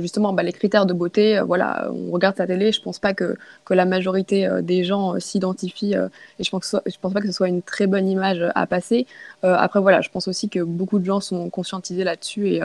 justement 0.00 0.32
bah, 0.32 0.42
les 0.42 0.52
critères 0.52 0.86
de 0.86 0.92
beauté. 0.92 1.40
voilà, 1.40 1.90
on 1.92 2.10
regarde 2.10 2.36
sa 2.36 2.46
télé, 2.46 2.72
je 2.72 2.80
pense 2.80 2.98
pas 2.98 3.14
que, 3.14 3.36
que 3.64 3.74
la 3.74 3.84
majorité 3.84 4.48
des 4.62 4.84
gens 4.84 5.18
s'identifient 5.20 5.94
et 5.94 6.44
je 6.44 6.50
pense, 6.50 6.76
je 6.86 6.96
pense 7.00 7.12
pas 7.12 7.20
que 7.20 7.26
ce 7.26 7.32
soit 7.32 7.48
une 7.48 7.62
très 7.62 7.86
bonne 7.86 8.08
image 8.08 8.44
à 8.54 8.66
passer. 8.66 9.06
après, 9.42 9.80
voilà, 9.80 10.00
je 10.00 10.08
pense 10.10 10.28
aussi 10.28 10.48
que 10.48 10.60
beaucoup 10.60 10.98
de 10.98 11.04
gens 11.04 11.20
sont 11.20 11.48
conscientisés 11.50 12.04
là-dessus 12.04 12.48
et, 12.48 12.60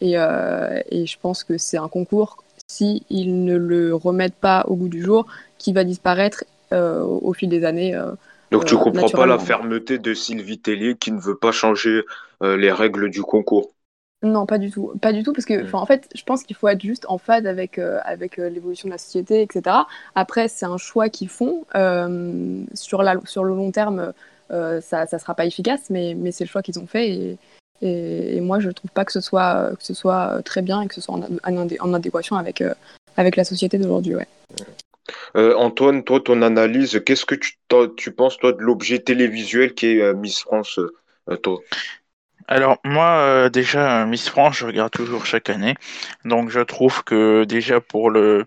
et, 0.00 0.14
et 0.14 1.06
je 1.06 1.18
pense 1.20 1.44
que 1.44 1.58
c'est 1.58 1.78
un 1.78 1.88
concours 1.88 2.42
s'ils 2.66 3.44
ne 3.44 3.56
le 3.56 3.94
remettent 3.94 4.34
pas 4.34 4.64
au 4.68 4.74
goût 4.76 4.88
du 4.88 5.02
jour, 5.02 5.26
qui 5.58 5.72
va 5.72 5.84
disparaître 5.84 6.44
au 6.72 7.32
fil 7.32 7.48
des 7.48 7.64
années. 7.64 7.98
Donc 8.50 8.64
tu 8.64 8.76
comprends 8.76 9.08
pas 9.08 9.26
la 9.26 9.38
fermeté 9.38 9.98
de 9.98 10.14
Sylvie 10.14 10.58
Tellier 10.58 10.96
qui 10.96 11.12
ne 11.12 11.20
veut 11.20 11.36
pas 11.36 11.52
changer 11.52 12.02
les 12.40 12.72
règles 12.72 13.10
du 13.10 13.22
concours? 13.22 13.73
Non, 14.24 14.46
pas 14.46 14.58
du 14.58 14.70
tout. 14.70 14.92
Pas 15.00 15.12
du 15.12 15.22
tout, 15.22 15.32
parce 15.32 15.44
que, 15.44 15.70
mm. 15.70 15.74
en 15.74 15.86
fait, 15.86 16.08
je 16.14 16.22
pense 16.24 16.42
qu'il 16.42 16.56
faut 16.56 16.68
être 16.68 16.80
juste 16.80 17.04
en 17.08 17.18
phase 17.18 17.46
avec, 17.46 17.78
euh, 17.78 18.00
avec 18.04 18.38
euh, 18.38 18.48
l'évolution 18.48 18.88
de 18.88 18.92
la 18.92 18.98
société, 18.98 19.42
etc. 19.42 19.76
Après, 20.14 20.48
c'est 20.48 20.66
un 20.66 20.78
choix 20.78 21.08
qu'ils 21.08 21.28
font. 21.28 21.64
Euh, 21.74 22.62
sur, 22.74 23.02
la, 23.02 23.16
sur 23.24 23.44
le 23.44 23.54
long 23.54 23.70
terme, 23.70 24.12
ça 24.50 25.06
ne 25.12 25.18
sera 25.18 25.34
pas 25.34 25.46
efficace, 25.46 25.90
mais, 25.90 26.14
mais 26.14 26.32
c'est 26.32 26.44
le 26.44 26.48
choix 26.48 26.62
qu'ils 26.62 26.78
ont 26.78 26.86
fait. 26.86 27.36
Et, 27.82 28.36
et, 28.36 28.40
moi, 28.40 28.60
je 28.60 28.68
ne 28.68 28.72
trouve 28.72 28.90
pas 28.90 29.04
que 29.04 29.12
ce, 29.12 29.20
soit, 29.20 29.72
que 29.76 29.84
ce 29.84 29.94
soit 29.94 30.40
très 30.44 30.62
bien 30.62 30.82
et 30.82 30.86
que 30.86 30.94
ce 30.94 31.00
soit 31.00 31.16
en, 31.16 31.22
en, 31.80 31.94
adéquation 31.94 32.36
avec, 32.36 32.62
avec 33.16 33.36
la 33.36 33.44
société 33.44 33.78
d'aujourd'hui. 33.78 34.14
Ouais. 34.14 34.28
Antoine, 35.34 36.04
toi, 36.04 36.20
ton 36.20 36.40
analyse, 36.40 37.02
qu'est-ce 37.04 37.26
que 37.26 37.34
tu, 37.34 37.58
tu 37.96 38.12
penses, 38.12 38.38
toi, 38.38 38.52
de 38.52 38.60
l'objet 38.60 39.00
télévisuel 39.00 39.74
qui 39.74 39.98
est 39.98 40.14
Miss 40.14 40.40
France 40.40 40.78
toi? 41.42 41.60
Alors 42.46 42.78
moi 42.84 43.06
euh, 43.06 43.48
déjà 43.48 44.04
Miss 44.04 44.28
France 44.28 44.58
je 44.58 44.66
regarde 44.66 44.90
toujours 44.90 45.24
chaque 45.26 45.48
année. 45.48 45.74
Donc 46.24 46.50
je 46.50 46.60
trouve 46.60 47.02
que 47.04 47.44
déjà 47.44 47.80
pour 47.80 48.10
le 48.10 48.44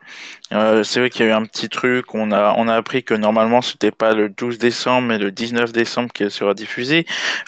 euh, 0.54 0.84
c'est 0.84 1.00
vrai 1.00 1.10
qu'il 1.10 1.26
y 1.26 1.30
a 1.30 1.32
eu 1.32 1.36
un 1.36 1.44
petit 1.44 1.68
truc. 1.68 2.14
On 2.14 2.32
a 2.32 2.54
on 2.58 2.68
a 2.68 2.76
appris 2.76 3.04
que 3.04 3.14
normalement 3.14 3.62
c'était 3.62 3.92
pas 3.92 4.14
le 4.14 4.30
12 4.30 4.60
décembre 4.60 5.08
mais 5.08 5.18
le 5.18 5.32
19 5.32 5.72
décembre 5.72 6.12
qui 6.14 6.30
sera 6.30 6.54
diffusé 6.54 7.06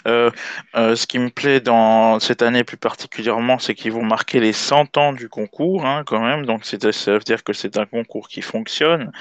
euh, 0.08 0.30
ce 0.74 1.06
qui 1.06 1.18
me 1.18 1.30
plaît 1.30 1.60
dans 1.60 2.18
cette 2.20 2.42
année 2.42 2.64
plus 2.64 2.76
particulièrement 2.76 3.58
c'est 3.58 3.74
qu'ils 3.74 3.92
vont 3.92 4.02
marquer 4.02 4.40
les 4.40 4.52
100 4.52 4.96
ans 4.96 5.12
du 5.12 5.28
concours 5.28 5.86
hein, 5.86 6.02
quand 6.04 6.20
même. 6.20 6.46
Donc 6.46 6.62
c'est 6.64 6.80
ça 6.92 7.12
veut 7.12 7.20
dire 7.20 7.44
que 7.44 7.52
c'est 7.52 7.78
un 7.78 7.86
concours 7.86 8.28
qui 8.28 8.42
fonctionne 8.42 9.12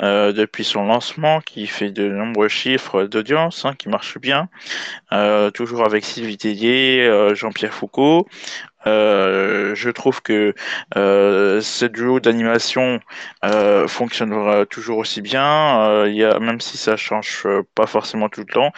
depuis 0.00 0.64
son 0.64 0.86
lancement 0.86 1.40
qui 1.40 1.66
fait 1.66 1.90
de 1.90 2.08
nombreux 2.08 2.48
chiffres 2.48 3.04
d'audience 3.04 3.64
hein, 3.64 3.74
qui 3.76 3.88
marche 3.88 4.18
bien. 4.18 4.48
Toujours 5.52 5.84
avec 5.84 6.04
Sylvie 6.04 6.38
Tellier 6.38 6.69
euh, 6.70 7.34
Jean-Pierre 7.34 7.74
Foucault, 7.74 8.26
euh, 8.86 9.74
je 9.74 9.90
trouve 9.90 10.22
que 10.22 10.54
euh, 10.96 11.60
ce 11.60 11.84
duo 11.84 12.18
d'animation 12.18 13.00
euh, 13.44 13.86
fonctionnera 13.86 14.64
toujours 14.64 14.98
aussi 14.98 15.20
bien. 15.20 16.06
Y 16.06 16.24
a, 16.24 16.38
même 16.38 16.60
si 16.60 16.78
ça 16.78 16.96
change 16.96 17.46
pas 17.74 17.86
forcément 17.86 18.28
tout 18.28 18.40
le 18.40 18.52
temps. 18.52 18.72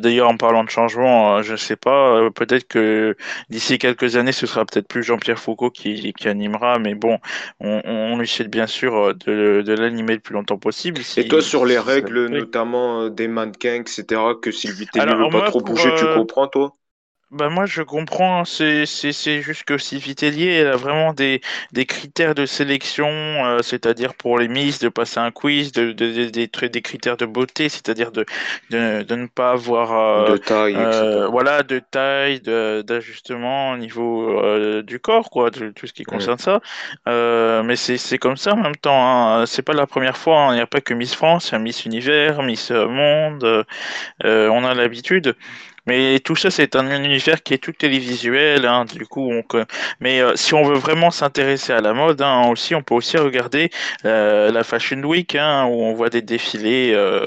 D'ailleurs, 0.00 0.28
en 0.28 0.36
parlant 0.36 0.64
de 0.64 0.70
changement, 0.70 1.42
je 1.42 1.52
ne 1.52 1.56
sais 1.56 1.76
pas. 1.76 2.30
peut-être 2.30 2.66
que 2.66 3.16
d'ici 3.48 3.78
quelques 3.78 4.16
années, 4.16 4.32
ce 4.32 4.46
sera 4.46 4.64
peut-être 4.64 4.88
plus 4.88 5.02
Jean-Pierre 5.02 5.38
Foucault 5.38 5.70
qui, 5.70 6.12
qui, 6.12 6.28
animera. 6.28 6.78
Mais 6.78 6.94
bon, 6.94 7.18
on, 7.60 7.82
on 7.84 8.18
lui 8.18 8.26
souhaite 8.26 8.50
bien 8.50 8.66
sûr 8.66 9.14
de, 9.14 9.62
de 9.62 9.72
l'animer 9.72 10.14
le 10.14 10.20
plus 10.20 10.34
longtemps 10.34 10.58
possible. 10.58 11.00
Et 11.16 11.28
toi, 11.28 11.40
sur 11.40 11.64
les 11.64 11.78
règles, 11.78 12.26
notamment 12.26 13.08
des 13.08 13.28
mannequins, 13.28 13.74
etc., 13.74 14.20
que 14.42 14.50
Sylvie 14.50 14.86
Tellier 14.86 15.06
ne 15.06 15.24
veut 15.24 15.30
pas 15.30 15.46
trop 15.46 15.60
bouger, 15.60 15.90
tu 15.96 16.04
comprends, 16.14 16.48
toi? 16.48 16.72
Bah 17.32 17.48
moi 17.48 17.66
je 17.66 17.82
comprends, 17.82 18.44
c'est 18.44 18.86
c'est 18.86 19.42
juste 19.42 19.64
que 19.64 19.78
Sylvie 19.78 20.14
Tellier 20.14 20.52
elle 20.54 20.68
a 20.68 20.76
vraiment 20.76 21.12
des, 21.12 21.40
des 21.72 21.84
critères 21.84 22.36
de 22.36 22.46
sélection, 22.46 23.08
euh, 23.08 23.62
c'est-à-dire 23.62 24.14
pour 24.14 24.38
les 24.38 24.46
Miss 24.46 24.78
de 24.78 24.88
passer 24.88 25.18
un 25.18 25.32
quiz, 25.32 25.72
de, 25.72 25.90
de, 25.90 26.26
des, 26.26 26.46
des 26.46 26.82
critères 26.82 27.16
de 27.16 27.26
beauté, 27.26 27.68
c'est-à-dire 27.68 28.12
de, 28.12 28.24
de, 28.70 29.02
de 29.02 29.14
ne 29.16 29.26
pas 29.26 29.50
avoir 29.50 29.92
euh, 29.98 30.32
de 30.34 30.36
taille, 30.36 30.76
euh, 30.76 31.26
voilà 31.26 31.64
de 31.64 31.80
taille, 31.80 32.40
d'ajustement 32.40 33.72
au 33.72 33.76
niveau 33.76 34.82
du 34.82 35.00
corps 35.00 35.28
quoi, 35.28 35.50
de, 35.50 35.70
tout 35.70 35.88
ce 35.88 35.92
qui 35.92 36.04
concerne 36.04 36.38
ça. 36.38 36.60
mais 37.06 37.74
c'est 37.74 37.96
c'est 37.96 38.18
comme 38.18 38.36
ça 38.36 38.52
en 38.52 38.58
même 38.58 38.76
temps, 38.76 39.04
hein. 39.04 39.46
c'est 39.46 39.62
pas 39.62 39.74
la 39.74 39.88
première 39.88 40.16
fois, 40.16 40.42
hein. 40.42 40.52
il 40.52 40.54
n'y 40.56 40.60
a 40.60 40.68
pas 40.68 40.80
que 40.80 40.94
Miss 40.94 41.16
France, 41.16 41.48
il 41.48 41.52
y 41.52 41.56
a 41.56 41.58
Miss 41.58 41.84
Univers, 41.86 42.44
Miss 42.44 42.70
Monde, 42.70 43.64
on 44.22 44.64
a 44.64 44.74
l'habitude. 44.74 45.34
Mais 45.86 46.18
tout 46.20 46.34
ça, 46.34 46.50
c'est 46.50 46.74
un 46.74 47.04
univers 47.04 47.42
qui 47.42 47.54
est 47.54 47.58
tout 47.58 47.72
télévisuel. 47.72 48.66
Hein, 48.66 48.84
du 48.84 49.06
coup, 49.06 49.30
on... 49.30 49.42
mais 50.00 50.20
euh, 50.20 50.32
si 50.34 50.54
on 50.54 50.64
veut 50.64 50.76
vraiment 50.76 51.10
s'intéresser 51.10 51.72
à 51.72 51.80
la 51.80 51.92
mode, 51.92 52.20
hein, 52.22 52.48
aussi, 52.50 52.74
on 52.74 52.82
peut 52.82 52.94
aussi 52.94 53.16
regarder 53.16 53.70
euh, 54.04 54.50
la 54.50 54.64
Fashion 54.64 55.00
Week, 55.02 55.34
hein, 55.36 55.66
où 55.66 55.82
on 55.82 55.94
voit 55.94 56.10
des 56.10 56.22
défilés, 56.22 56.92
euh, 56.94 57.24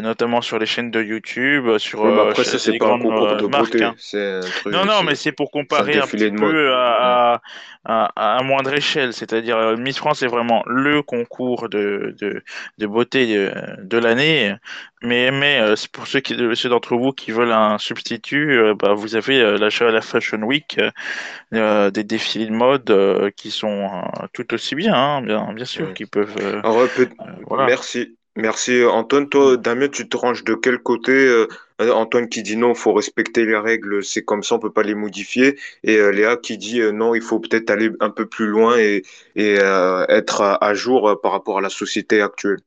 notamment 0.00 0.40
sur 0.40 0.58
les 0.58 0.66
chaînes 0.66 0.90
de 0.90 1.02
YouTube, 1.02 1.78
sur 1.78 2.02
ouais, 2.02 2.30
après, 2.30 2.44
ça, 2.44 2.58
c'est 2.58 2.78
pas 2.78 2.92
un 2.92 3.00
concours 3.00 3.36
de 3.36 3.46
beauté. 3.46 3.84
Hein. 3.84 3.94
Un 4.14 4.40
truc, 4.40 4.72
non, 4.72 4.84
non, 4.84 5.02
mais 5.02 5.14
c'est 5.14 5.32
pour 5.32 5.50
comparer 5.50 5.98
un, 5.98 6.06
petit 6.06 6.30
peu 6.30 6.74
à, 6.74 7.40
à, 7.84 8.36
à, 8.36 8.42
moindre 8.42 8.74
échelle. 8.74 9.12
C'est-à-dire, 9.12 9.76
Miss 9.76 9.98
France 9.98 10.22
est 10.22 10.28
vraiment 10.28 10.62
le 10.66 11.02
concours 11.02 11.68
de, 11.68 12.14
de, 12.20 12.42
de 12.78 12.86
beauté 12.86 13.26
de, 13.26 13.52
de 13.82 13.98
l'année. 13.98 14.54
Mais, 15.02 15.30
mais 15.30 15.74
pour 15.92 16.06
ceux, 16.06 16.20
qui, 16.20 16.36
ceux 16.54 16.68
d'entre 16.68 16.96
vous 16.96 17.12
qui 17.12 17.30
veulent 17.30 17.52
un 17.52 17.78
substitut, 17.78 18.58
euh, 18.58 18.74
bah, 18.74 18.94
vous 18.94 19.14
avez 19.14 19.40
euh, 19.40 19.56
l'achat 19.56 19.88
à 19.88 19.92
la 19.92 20.00
Fashion 20.00 20.42
Week, 20.42 20.78
euh, 21.54 21.90
des 21.90 22.02
défilés 22.02 22.46
de 22.46 22.52
mode 22.52 23.32
qui 23.36 23.50
sont 23.50 23.88
tout 24.32 24.52
aussi 24.54 24.74
bien, 24.74 24.94
hein, 24.94 25.22
bien, 25.22 25.52
bien 25.52 25.64
sûr, 25.64 25.94
qui 25.94 26.06
peuvent. 26.06 26.34
Merci. 27.66 28.14
Merci 28.36 28.84
Antoine. 28.84 29.28
Toi, 29.28 29.56
Damien, 29.56 29.88
tu 29.88 30.08
te 30.08 30.16
ranges 30.16 30.44
de 30.44 30.54
quel 30.54 30.78
côté 30.78 31.44
Antoine 31.80 32.28
qui 32.28 32.44
dit 32.44 32.56
non, 32.56 32.70
il 32.70 32.78
faut 32.78 32.92
respecter 32.92 33.44
les 33.44 33.56
règles, 33.56 34.04
c'est 34.04 34.22
comme 34.22 34.44
ça, 34.44 34.54
on 34.54 34.58
peut 34.60 34.72
pas 34.72 34.84
les 34.84 34.94
modifier. 34.94 35.58
Et 35.82 35.96
Léa 36.12 36.36
qui 36.36 36.56
dit 36.56 36.80
non, 36.92 37.16
il 37.16 37.22
faut 37.22 37.40
peut-être 37.40 37.70
aller 37.70 37.90
un 37.98 38.10
peu 38.10 38.26
plus 38.26 38.46
loin 38.46 38.78
et, 38.78 39.02
et 39.34 39.54
être 39.54 40.40
à, 40.40 40.74
jour 40.74 41.18
par 41.20 41.32
rapport 41.32 41.58
à 41.58 41.60
la 41.60 41.68
société 41.68 42.22
actuelle. 42.22 42.60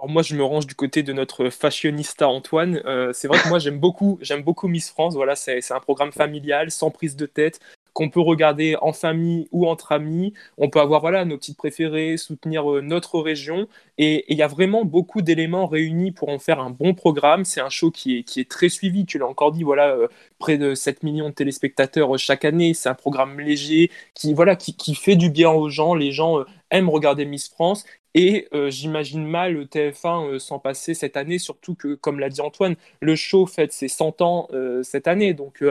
Alors 0.00 0.08
moi, 0.08 0.22
je 0.22 0.34
me 0.34 0.42
range 0.42 0.66
du 0.66 0.74
côté 0.74 1.02
de 1.02 1.12
notre 1.12 1.50
fashionista 1.50 2.26
Antoine. 2.26 2.80
Euh, 2.86 3.12
c'est 3.12 3.28
vrai 3.28 3.38
que 3.38 3.48
moi, 3.50 3.58
j'aime 3.58 3.78
beaucoup, 3.78 4.18
j'aime 4.22 4.42
beaucoup 4.42 4.66
Miss 4.66 4.88
France. 4.88 5.12
Voilà, 5.14 5.36
c'est 5.36 5.60
un 5.72 5.80
programme 5.80 6.10
familial, 6.10 6.70
sans 6.70 6.90
prise 6.90 7.16
de 7.16 7.26
tête, 7.26 7.60
qu'on 7.92 8.08
peut 8.08 8.20
regarder 8.20 8.76
en 8.80 8.94
famille 8.94 9.46
ou 9.52 9.68
entre 9.68 9.92
amis. 9.92 10.32
On 10.56 10.70
peut 10.70 10.80
avoir 10.80 11.02
voilà 11.02 11.26
nos 11.26 11.36
petites 11.36 11.58
préférées, 11.58 12.16
soutenir 12.16 12.72
euh, 12.72 12.80
notre 12.80 13.20
région. 13.20 13.68
Et 13.98 14.24
il 14.32 14.38
y 14.38 14.42
a 14.42 14.46
vraiment 14.46 14.86
beaucoup 14.86 15.20
d'éléments 15.20 15.66
réunis 15.66 16.12
pour 16.12 16.30
en 16.30 16.38
faire 16.38 16.60
un 16.60 16.70
bon 16.70 16.94
programme. 16.94 17.44
C'est 17.44 17.60
un 17.60 17.68
show 17.68 17.90
qui 17.90 18.24
est, 18.36 18.48
très 18.48 18.70
suivi. 18.70 19.04
Tu 19.04 19.18
l'as 19.18 19.26
encore 19.26 19.52
dit, 19.52 19.64
voilà, 19.64 19.90
euh, 19.90 20.08
près 20.38 20.56
de 20.56 20.74
7 20.74 21.02
millions 21.02 21.28
de 21.28 21.34
téléspectateurs 21.34 22.18
chaque 22.18 22.46
année. 22.46 22.72
C'est 22.72 22.88
un 22.88 22.94
programme 22.94 23.38
léger 23.38 23.90
qui, 24.14 24.32
voilà, 24.32 24.56
qui, 24.56 24.94
fait 24.94 25.16
du 25.16 25.28
bien 25.28 25.50
aux 25.50 25.68
gens. 25.68 25.94
Les 25.94 26.10
gens 26.10 26.42
aiment 26.70 26.88
regarder 26.88 27.26
Miss 27.26 27.50
France 27.50 27.84
et 28.14 28.48
euh, 28.54 28.70
j'imagine 28.70 29.24
mal 29.24 29.54
le 29.54 29.64
TF1 29.66 30.34
euh, 30.34 30.38
s'en 30.38 30.58
passer 30.58 30.94
cette 30.94 31.16
année, 31.16 31.38
surtout 31.38 31.74
que, 31.74 31.94
comme 31.94 32.18
l'a 32.18 32.28
dit 32.28 32.40
Antoine, 32.40 32.74
le 33.00 33.14
show 33.14 33.46
fête 33.46 33.72
ses 33.72 33.88
100 33.88 34.20
ans 34.20 34.48
euh, 34.52 34.82
cette 34.82 35.06
année. 35.06 35.32
Donc, 35.32 35.62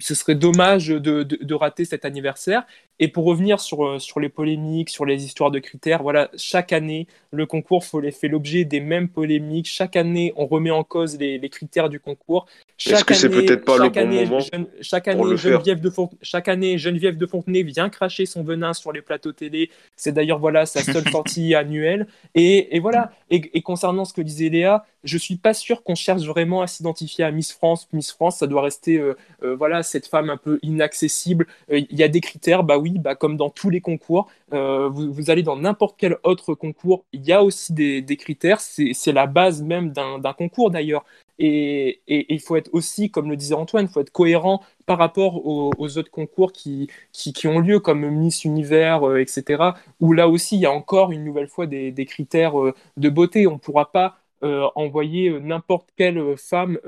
ce 0.00 0.14
serait 0.14 0.34
dommage 0.34 0.88
de, 0.88 1.22
de, 1.22 1.54
rater 1.54 1.84
cet 1.84 2.04
anniversaire. 2.04 2.66
Et 3.00 3.06
pour 3.06 3.24
revenir 3.24 3.60
sur, 3.60 4.00
sur 4.00 4.18
les 4.18 4.28
polémiques, 4.28 4.90
sur 4.90 5.04
les 5.04 5.24
histoires 5.24 5.52
de 5.52 5.60
critères, 5.60 6.02
voilà, 6.02 6.30
chaque 6.36 6.72
année, 6.72 7.06
le 7.30 7.46
concours 7.46 7.84
fait 7.84 8.28
l'objet 8.28 8.64
des 8.64 8.80
mêmes 8.80 9.08
polémiques. 9.08 9.68
Chaque 9.68 9.94
année, 9.94 10.32
on 10.36 10.46
remet 10.46 10.72
en 10.72 10.82
cause 10.82 11.16
les, 11.16 11.38
les 11.38 11.48
critères 11.48 11.88
du 11.88 12.00
concours. 12.00 12.46
Est-ce 12.86 13.04
que 13.04 13.14
c'est 13.14 13.28
peut-être 13.28 13.64
pas 13.64 13.76
le 13.76 13.88
bon 13.88 14.06
moment 14.06 14.40
chaque 14.80 15.08
année, 15.08 15.36
Geneviève 15.36 15.80
de 15.80 15.92
chaque 16.22 16.48
année, 16.48 16.78
Geneviève 16.78 17.16
de 17.16 17.26
Fontenay 17.26 17.62
vient 17.62 17.88
cracher 17.88 18.24
son 18.24 18.42
venin 18.42 18.72
sur 18.72 18.92
les 18.92 19.02
plateaux 19.02 19.32
télé. 19.32 19.70
C'est 19.96 20.12
d'ailleurs 20.12 20.38
voilà 20.38 20.64
sa 20.64 20.82
seule 20.82 21.08
sortie 21.10 21.54
Et, 22.34 22.78
voilà. 22.80 23.12
Et, 23.30 23.62
concernant 23.62 24.04
ce 24.04 24.12
que 24.12 24.20
disait 24.20 24.48
Léa, 24.48 24.86
je 25.04 25.18
suis 25.18 25.36
pas 25.36 25.54
sûr 25.54 25.82
qu'on 25.82 25.94
cherche 25.94 26.22
vraiment 26.22 26.62
à 26.62 26.66
s'identifier 26.66 27.24
à 27.24 27.30
Miss 27.30 27.52
France. 27.52 27.88
Miss 27.92 28.12
France, 28.12 28.38
ça 28.38 28.46
doit 28.46 28.62
rester 28.62 28.98
euh, 28.98 29.16
euh, 29.42 29.54
voilà 29.54 29.82
cette 29.82 30.06
femme 30.06 30.30
un 30.30 30.36
peu 30.36 30.58
inaccessible. 30.62 31.46
Euh, 31.70 31.80
il 31.90 31.98
y 31.98 32.02
a 32.02 32.08
des 32.08 32.20
critères, 32.20 32.64
bah 32.64 32.78
oui, 32.78 32.98
bah 32.98 33.14
comme 33.14 33.36
dans 33.36 33.50
tous 33.50 33.70
les 33.70 33.80
concours. 33.80 34.28
Vous, 34.50 35.30
allez 35.30 35.42
dans 35.42 35.56
n'importe 35.56 35.96
quel 35.98 36.16
autre 36.22 36.54
concours, 36.54 37.04
il 37.12 37.24
y 37.24 37.32
a 37.32 37.42
aussi 37.42 37.72
des 37.72 38.16
critères. 38.16 38.60
C'est 38.60 39.12
la 39.12 39.26
base 39.26 39.62
même 39.62 39.92
d'un 39.92 40.32
concours 40.32 40.70
d'ailleurs. 40.70 41.04
Et 41.38 42.00
il 42.08 42.40
faut 42.40 42.56
être 42.56 42.70
aussi, 42.72 43.10
comme 43.10 43.30
le 43.30 43.36
disait 43.36 43.54
Antoine, 43.54 43.86
il 43.86 43.92
faut 43.92 44.00
être 44.00 44.10
cohérent 44.10 44.62
par 44.86 44.98
rapport 44.98 45.46
aux, 45.46 45.98
autres 45.98 46.10
concours 46.10 46.52
qui, 46.52 46.90
qui, 47.12 47.46
ont 47.46 47.60
lieu, 47.60 47.78
comme 47.78 48.08
Miss 48.10 48.44
Univers, 48.44 49.06
euh, 49.06 49.20
etc., 49.20 49.62
où 50.00 50.12
là 50.12 50.28
aussi, 50.28 50.56
il 50.56 50.60
y 50.60 50.66
a 50.66 50.72
encore 50.72 51.12
une 51.12 51.24
nouvelle 51.24 51.48
fois 51.48 51.66
des, 51.66 52.06
critères 52.06 52.60
euh, 52.60 52.74
de 52.96 53.08
beauté. 53.08 53.46
On 53.46 53.52
ne 53.52 53.58
pourra 53.58 53.92
pas 53.92 54.16
euh, 54.42 54.66
envoyer 54.74 55.38
n'importe 55.40 55.90
quelle 55.96 56.36
femme 56.36 56.78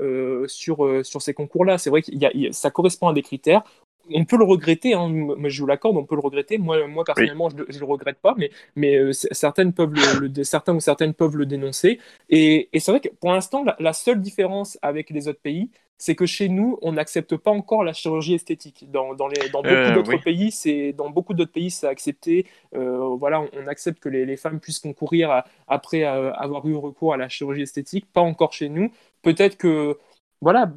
sur, 0.47 1.05
sur 1.05 1.21
ces 1.21 1.33
concours-là. 1.33 1.77
C'est 1.77 1.89
vrai 1.89 2.01
que 2.01 2.11
ça 2.51 2.71
correspond 2.71 3.07
à 3.07 3.13
des 3.13 3.21
critères 3.21 3.63
on 4.13 4.25
peut 4.25 4.37
le 4.37 4.43
regretter, 4.45 4.93
hein, 4.93 5.09
je 5.45 5.61
vous 5.61 5.67
l'accorde, 5.67 5.97
on 5.97 6.05
peut 6.05 6.15
le 6.15 6.21
regretter. 6.21 6.57
Moi, 6.57 6.87
moi 6.87 7.03
personnellement, 7.03 7.49
je, 7.49 7.55
ne 7.57 7.79
le 7.79 7.85
regrette 7.85 8.19
pas, 8.19 8.35
mais, 8.37 8.51
mais 8.75 8.95
euh, 8.95 9.13
certaines 9.13 9.73
peuvent 9.73 9.93
le, 9.93 10.43
certains 10.43 10.75
ou 10.75 10.79
certaines 10.79 11.13
peuvent 11.13 11.37
le 11.37 11.45
dénoncer. 11.45 11.99
Et, 12.29 12.69
c'est 12.79 12.91
vrai 12.91 12.99
que 12.99 13.09
pour 13.09 13.31
l'instant, 13.31 13.63
la, 13.79 13.93
seule 13.93 14.21
différence 14.21 14.77
avec 14.81 15.09
les 15.09 15.27
autres 15.27 15.41
pays, 15.41 15.69
c'est 15.97 16.15
que 16.15 16.25
chez 16.25 16.49
nous, 16.49 16.79
on 16.81 16.93
n'accepte 16.93 17.35
pas 17.37 17.51
encore 17.51 17.83
la 17.83 17.93
chirurgie 17.93 18.33
esthétique. 18.33 18.89
Dans, 18.91 19.13
dans, 19.13 19.27
les, 19.27 19.49
dans 19.49 19.61
beaucoup 19.61 19.73
Euh, 19.73 19.93
d'autres 19.93 20.15
oui. 20.15 20.21
pays, 20.23 20.51
c'est 20.51 20.93
dans 20.93 21.09
beaucoup 21.11 21.33
d'autres 21.35 21.51
pays, 21.51 21.69
c'est 21.69 21.87
accepté. 21.87 22.47
Euh, 22.73 23.15
voilà, 23.19 23.41
on, 23.41 23.49
on 23.53 23.67
accepte 23.67 23.99
que 23.99 24.09
les, 24.09 24.25
les 24.25 24.37
femmes 24.37 24.59
puissent 24.59 24.79
concourir 24.79 25.29
à- 25.29 25.45
après 25.67 26.03
avoir 26.03 26.65
eu 26.67 26.75
recours 26.75 27.13
à 27.13 27.17
la 27.17 27.29
chirurgie 27.29 27.61
esthétique. 27.61 28.11
Pas 28.11 28.21
encore 28.21 28.53
chez 28.53 28.69
nous. 28.69 28.91
Peut-être 29.21 29.57
que, 29.57 29.99
voilà, 30.41 30.73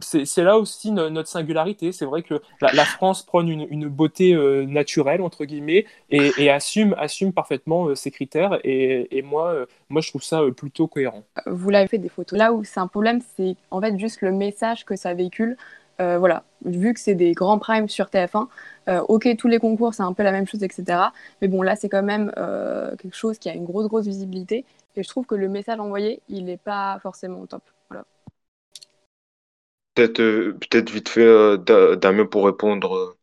c'est 0.00 0.42
là 0.42 0.58
aussi 0.58 0.90
no- 0.90 1.10
notre 1.10 1.28
singularité. 1.28 1.92
C'est 1.92 2.04
vrai 2.04 2.22
que 2.22 2.40
la, 2.60 2.84
France 2.84 3.22
prône 3.22 3.48
une, 3.48 3.88
beauté 3.88 4.34
euh, 4.34 4.66
naturelle 4.66 5.22
entre 5.22 5.44
guillemets 5.44 5.86
et, 6.10 6.50
assume, 6.50 6.94
parfaitement 7.34 7.86
euh, 7.86 7.94
ces 7.94 8.10
critères. 8.10 8.58
Et, 8.64 9.08
euh, 9.12 9.66
moi, 9.88 10.00
je 10.00 10.08
trouve 10.08 10.22
ça 10.22 10.42
plutôt 10.56 10.86
cohérent. 10.86 11.24
vous 11.46 11.70
l'avez 11.70 11.88
fait 11.88 11.98
des 11.98 12.08
photos. 12.08 12.38
Là 12.38 12.52
où 12.52 12.64
c'est 12.64 12.80
un 12.80 12.86
problème, 12.86 13.20
c'est 13.36 13.56
en 13.70 13.80
fait 13.80 13.98
juste 13.98 14.20
le 14.20 14.32
message 14.32 14.84
que 14.84 14.96
ça 14.96 15.14
véhicule. 15.14 15.56
Voilà, 16.00 16.44
vu 16.64 16.94
que 16.94 17.00
c'est 17.00 17.16
des 17.16 17.32
grands 17.32 17.58
primes 17.58 17.88
sur 17.88 18.06
TF1, 18.06 18.46
euh, 18.88 19.00
ok, 19.08 19.36
tous 19.36 19.48
les 19.48 19.58
concours 19.58 19.94
c'est 19.94 20.04
un 20.04 20.12
peu 20.12 20.22
la 20.22 20.30
même 20.30 20.46
chose, 20.46 20.62
etc. 20.62 20.96
Mais 21.42 21.48
bon, 21.48 21.60
là 21.60 21.74
c'est 21.74 21.88
quand 21.88 22.04
même 22.04 22.30
quelque 23.02 23.16
chose 23.16 23.38
qui 23.38 23.48
a 23.48 23.54
une 23.54 23.64
grosse, 23.64 23.88
grosse 23.88 24.06
visibilité. 24.06 24.64
Et 24.94 25.02
je 25.02 25.08
trouve 25.08 25.26
que 25.26 25.34
le 25.34 25.48
message 25.48 25.80
envoyé, 25.80 26.20
il 26.28 26.44
n'est 26.44 26.56
pas 26.56 27.00
forcément 27.02 27.40
au 27.40 27.46
top. 27.46 27.62
Voilà. 27.90 28.04
Peut-être 29.98 30.20
euh, 30.20 30.52
peut-être 30.52 30.90
vite 30.90 31.08
fait, 31.08 31.20
euh, 31.22 31.56
Da- 31.56 31.96
Damien, 31.96 32.24
pour 32.26 32.46
répondre. 32.46 32.94
euh. 32.96 33.18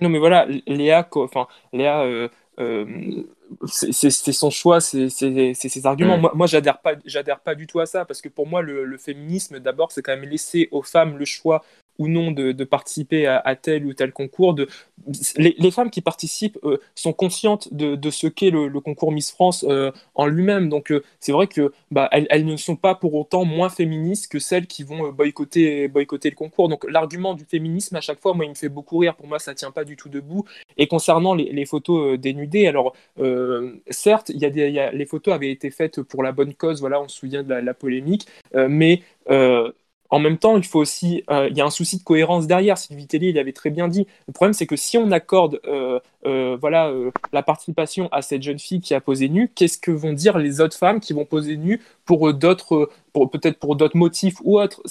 Non, 0.00 0.08
mais 0.08 0.18
voilà, 0.18 0.46
Léa, 0.66 1.06
enfin, 1.16 1.46
Léa, 1.72 2.02
euh, 2.04 2.28
euh, 2.58 3.22
c'est 3.66 4.10
son 4.32 4.48
choix, 4.50 4.80
c'est 4.80 5.10
ses 5.10 5.86
arguments. 5.86 6.16
Mm. 6.16 6.20
Moi, 6.22 6.32
moi 6.34 6.46
j'adhère 6.46 6.80
pas, 6.80 6.94
j'adhère 7.04 7.40
pas 7.40 7.54
du 7.54 7.66
tout 7.66 7.80
à 7.80 7.86
ça, 7.86 8.04
parce 8.06 8.22
que 8.22 8.28
pour 8.30 8.46
moi, 8.46 8.62
le, 8.62 8.84
le 8.84 8.96
féminisme, 8.98 9.58
d'abord, 9.60 9.92
c'est 9.92 10.02
quand 10.02 10.16
même 10.16 10.28
laisser 10.28 10.68
aux 10.72 10.82
femmes 10.82 11.18
le 11.18 11.24
choix 11.26 11.62
ou 12.00 12.08
non 12.08 12.32
de, 12.32 12.64
participer 12.64 13.26
à, 13.26 13.54
tel 13.56 13.84
ou 13.84 13.92
tel 13.92 14.10
concours. 14.12 14.56
Les, 15.36 15.70
femmes 15.70 15.90
qui 15.90 16.00
participent 16.00 16.58
euh, 16.64 16.78
sont 16.94 17.12
conscientes 17.12 17.72
de, 17.74 18.10
ce 18.10 18.26
qu'est 18.26 18.48
le, 18.48 18.80
concours 18.80 19.12
Miss 19.12 19.30
France 19.30 19.66
euh, 19.68 19.92
en 20.14 20.26
lui-même. 20.26 20.70
Donc 20.70 20.90
euh, 20.90 21.04
c'est 21.20 21.32
vrai 21.32 21.46
que 21.46 21.72
bah, 21.90 22.08
elles, 22.10 22.46
ne 22.46 22.56
sont 22.56 22.76
pas 22.76 22.94
pour 22.94 23.14
autant 23.14 23.44
moins 23.44 23.68
féministes 23.68 24.32
que 24.32 24.38
celles 24.38 24.66
qui 24.66 24.82
vont 24.82 25.10
boycotter, 25.12 25.88
boycotter 25.88 26.30
le 26.30 26.36
concours. 26.36 26.70
Donc 26.70 26.90
l'argument 26.90 27.34
du 27.34 27.44
féminisme, 27.44 27.96
à 27.96 28.00
chaque 28.00 28.20
fois, 28.20 28.32
moi, 28.32 28.46
il 28.46 28.50
me 28.50 28.54
fait 28.54 28.70
beaucoup 28.70 28.96
rire. 28.96 29.14
Pour 29.14 29.26
moi, 29.26 29.38
ça 29.38 29.54
tient 29.54 29.70
pas 29.70 29.84
du 29.84 29.96
tout 29.96 30.08
debout. 30.08 30.46
Et 30.78 30.86
concernant 30.86 31.34
les, 31.34 31.66
photos 31.66 32.18
dénudées, 32.18 32.66
alors 32.66 32.94
certes, 33.90 34.30
les 34.30 35.06
photos 35.06 35.34
avaient 35.34 35.50
été 35.50 35.70
faites 35.70 36.00
pour 36.00 36.22
la 36.22 36.32
bonne 36.32 36.54
cause, 36.54 36.80
voilà, 36.80 37.02
on 37.02 37.08
se 37.08 37.18
souvient 37.18 37.42
de 37.42 37.52
la, 37.52 37.74
polémique, 37.74 38.26
mais 38.54 39.02
en 40.10 40.18
même 40.18 40.38
temps, 40.38 40.56
il 40.56 40.64
faut 40.64 40.80
aussi, 40.80 41.22
euh, 41.30 41.48
il 41.50 41.56
y 41.56 41.60
a 41.60 41.64
un 41.64 41.70
souci 41.70 41.98
de 41.98 42.02
cohérence 42.02 42.46
derrière. 42.46 42.76
Sylvie 42.78 43.06
Tellier, 43.06 43.28
il 43.28 43.38
avait 43.38 43.52
très 43.52 43.70
bien 43.70 43.88
dit. 43.88 44.06
Le 44.26 44.32
problème, 44.32 44.52
c'est 44.52 44.66
que 44.66 44.76
si 44.76 44.98
on 44.98 45.10
accorde, 45.12 45.60
euh, 45.66 46.00
euh, 46.26 46.56
voilà, 46.60 46.88
euh, 46.88 47.10
la 47.32 47.42
participation 47.42 48.08
à 48.12 48.22
cette 48.22 48.42
jeune 48.42 48.58
fille 48.58 48.80
qui 48.80 48.94
a 48.94 49.00
posé 49.00 49.28
nue, 49.28 49.50
qu'est-ce 49.54 49.78
que 49.78 49.90
vont 49.90 50.12
dire 50.12 50.38
les 50.38 50.60
autres 50.60 50.76
femmes 50.76 51.00
qui 51.00 51.12
vont 51.12 51.24
poser 51.24 51.56
nues 51.56 51.80
pour 52.04 52.28
euh, 52.28 52.32
d'autres, 52.32 52.90
peut-être 53.14 53.58
pour 53.58 53.76
d'autres 53.76 53.96
motifs 53.96 54.36
ou 54.42 54.60
autres? 54.60 54.82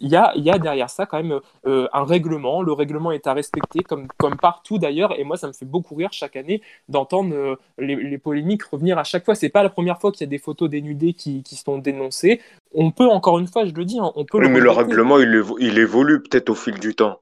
Il 0.00 0.08
y 0.08 0.16
a, 0.16 0.32
y 0.36 0.50
a 0.50 0.58
derrière 0.58 0.90
ça 0.90 1.06
quand 1.06 1.22
même 1.22 1.40
euh, 1.66 1.88
un 1.92 2.04
règlement. 2.04 2.62
Le 2.62 2.72
règlement 2.72 3.12
est 3.12 3.26
à 3.26 3.34
respecter, 3.34 3.80
comme, 3.80 4.08
comme 4.18 4.36
partout 4.36 4.78
d'ailleurs. 4.78 5.18
Et 5.18 5.24
moi, 5.24 5.36
ça 5.36 5.46
me 5.48 5.52
fait 5.52 5.66
beaucoup 5.66 5.94
rire 5.94 6.10
chaque 6.12 6.36
année 6.36 6.62
d'entendre 6.88 7.58
les, 7.78 7.96
les 7.96 8.18
polémiques 8.18 8.62
revenir 8.64 8.98
à 8.98 9.04
chaque 9.04 9.24
fois. 9.24 9.34
C'est 9.34 9.48
pas 9.50 9.62
la 9.62 9.70
première 9.70 10.00
fois 10.00 10.12
qu'il 10.12 10.22
y 10.22 10.28
a 10.28 10.30
des 10.30 10.38
photos 10.38 10.70
dénudées 10.70 11.12
qui, 11.12 11.42
qui 11.42 11.56
sont 11.56 11.78
dénoncées. 11.78 12.40
On 12.74 12.90
peut 12.90 13.06
encore 13.08 13.38
une 13.38 13.46
fois, 13.46 13.66
je 13.66 13.72
le 13.72 13.84
dis, 13.84 13.98
hein, 13.98 14.12
on 14.14 14.24
peut 14.24 14.38
Oui, 14.38 14.48
mais 14.48 14.60
le 14.60 14.70
règlement, 14.70 15.18
il, 15.18 15.28
évo- 15.28 15.56
il 15.60 15.78
évolue 15.78 16.22
peut-être 16.22 16.48
au 16.50 16.54
fil 16.54 16.78
du 16.78 16.94
temps. 16.94 17.20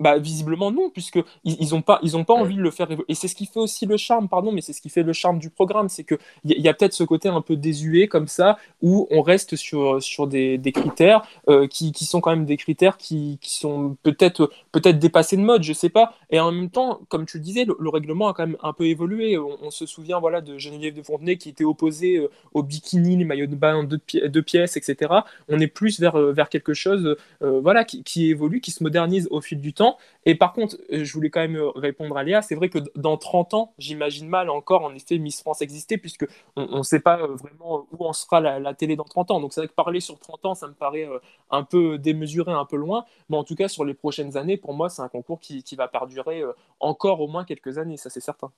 Bah, 0.00 0.18
visiblement 0.18 0.72
non, 0.72 0.90
puisque 0.90 1.20
ils, 1.44 1.56
ils 1.60 1.72
ont 1.72 1.80
pas, 1.80 2.00
ils 2.02 2.16
ont 2.16 2.24
pas 2.24 2.34
envie 2.34 2.56
de 2.56 2.60
le 2.60 2.72
faire. 2.72 2.88
Et 3.08 3.14
c'est 3.14 3.28
ce 3.28 3.36
qui 3.36 3.46
fait 3.46 3.60
aussi 3.60 3.86
le 3.86 3.96
charme, 3.96 4.28
pardon, 4.28 4.50
mais 4.50 4.60
c'est 4.60 4.72
ce 4.72 4.80
qui 4.80 4.88
fait 4.88 5.04
le 5.04 5.12
charme 5.12 5.38
du 5.38 5.50
programme, 5.50 5.88
c'est 5.88 6.02
que 6.02 6.16
il 6.44 6.50
y, 6.58 6.62
y 6.62 6.68
a 6.68 6.74
peut-être 6.74 6.94
ce 6.94 7.04
côté 7.04 7.28
un 7.28 7.40
peu 7.40 7.54
désuet 7.54 8.08
comme 8.08 8.26
ça, 8.26 8.58
où 8.82 9.06
on 9.12 9.22
reste 9.22 9.54
sur 9.54 10.02
sur 10.02 10.26
des, 10.26 10.58
des 10.58 10.72
critères 10.72 11.22
euh, 11.48 11.68
qui, 11.68 11.92
qui 11.92 12.06
sont 12.06 12.20
quand 12.20 12.30
même 12.30 12.44
des 12.44 12.56
critères 12.56 12.96
qui, 12.96 13.38
qui 13.40 13.54
sont 13.54 13.96
peut-être 14.02 14.50
peut-être 14.72 14.98
dépassés 14.98 15.36
de 15.36 15.42
mode, 15.42 15.62
je 15.62 15.72
sais 15.72 15.90
pas. 15.90 16.14
Et 16.30 16.40
en 16.40 16.50
même 16.50 16.70
temps, 16.70 17.00
comme 17.08 17.24
tu 17.24 17.38
le 17.38 17.44
disais, 17.44 17.64
le, 17.64 17.76
le 17.78 17.88
règlement 17.88 18.26
a 18.26 18.34
quand 18.34 18.48
même 18.48 18.56
un 18.64 18.72
peu 18.72 18.86
évolué. 18.86 19.38
On, 19.38 19.70
se 19.70 19.86
souvient 19.86 20.18
voilà 20.18 20.40
de 20.40 20.58
Geneviève 20.58 20.94
de 20.94 21.02
Fontenay 21.02 21.36
qui 21.36 21.48
était 21.48 21.64
opposée 21.64 22.16
euh, 22.16 22.30
au 22.52 22.64
bikini, 22.64 23.16
les 23.16 23.24
maillots 23.24 23.46
de 23.46 23.54
bain 23.54 23.84
deux, 23.84 23.98
pi- 23.98 24.28
deux 24.28 24.42
pièces, 24.42 24.76
etc. 24.76 25.12
On 25.48 25.60
est 25.60 25.68
plus 25.68 26.00
vers 26.00 26.16
euh, 26.18 26.32
vers 26.32 26.48
quelque 26.48 26.74
chose, 26.74 27.16
voilà, 27.40 27.84
qui, 27.84 28.02
qui 28.02 28.28
évolue, 28.30 28.60
qui 28.60 28.72
se 28.72 28.82
modernise 28.82 29.28
au 29.30 29.40
fil 29.40 29.60
du 29.60 29.72
temps. 29.72 29.83
Et 30.26 30.34
par 30.34 30.52
contre, 30.52 30.76
euh, 30.92 31.04
je 31.04 31.12
voulais 31.12 31.30
quand 31.30 31.40
même 31.40 31.56
euh, 31.56 31.70
répondre 31.70 32.16
à 32.16 32.22
Léa, 32.22 32.42
c'est 32.42 32.54
vrai 32.54 32.68
que 32.68 32.78
dans 32.96 33.16
30 33.16 33.54
ans, 33.54 33.74
j'imagine 33.78 34.28
mal 34.28 34.50
encore 34.50 34.82
en 34.82 34.94
effet 34.94 35.18
Miss 35.18 35.40
France 35.40 35.62
exister, 35.62 35.98
puisque 35.98 36.26
on 36.56 36.78
ne 36.78 36.82
sait 36.82 37.00
pas 37.00 37.20
euh, 37.20 37.34
vraiment 37.34 37.86
où 37.92 38.04
en 38.06 38.12
sera 38.12 38.40
la, 38.40 38.74
télé 38.74 38.96
dans 38.96 39.04
30 39.04 39.30
ans. 39.32 39.40
Donc 39.40 39.52
c'est 39.52 39.60
vrai 39.60 39.68
que 39.68 39.74
parler 39.74 40.00
sur 40.00 40.18
30 40.18 40.46
ans, 40.46 40.54
ça 40.54 40.66
me 40.66 40.74
paraît 40.74 41.08
un 41.50 41.62
peu 41.62 41.98
démesuré, 41.98 42.52
un 42.52 42.64
peu 42.64 42.76
loin. 42.76 43.04
Mais 43.28 43.36
en 43.36 43.44
tout 43.44 43.54
cas, 43.54 43.68
sur 43.68 43.84
les 43.84 43.94
prochaines 43.94 44.36
années, 44.36 44.56
pour 44.56 44.74
moi, 44.74 44.88
c'est 44.88 45.02
un 45.02 45.08
concours 45.08 45.40
qui, 45.40 45.62
va 45.74 45.88
perdurer 45.88 46.44
encore 46.78 47.20
au 47.20 47.26
moins 47.26 47.44
quelques 47.44 47.78
années, 47.78 47.96
ça 47.96 48.08
c'est 48.08 48.20
certain. 48.20 48.52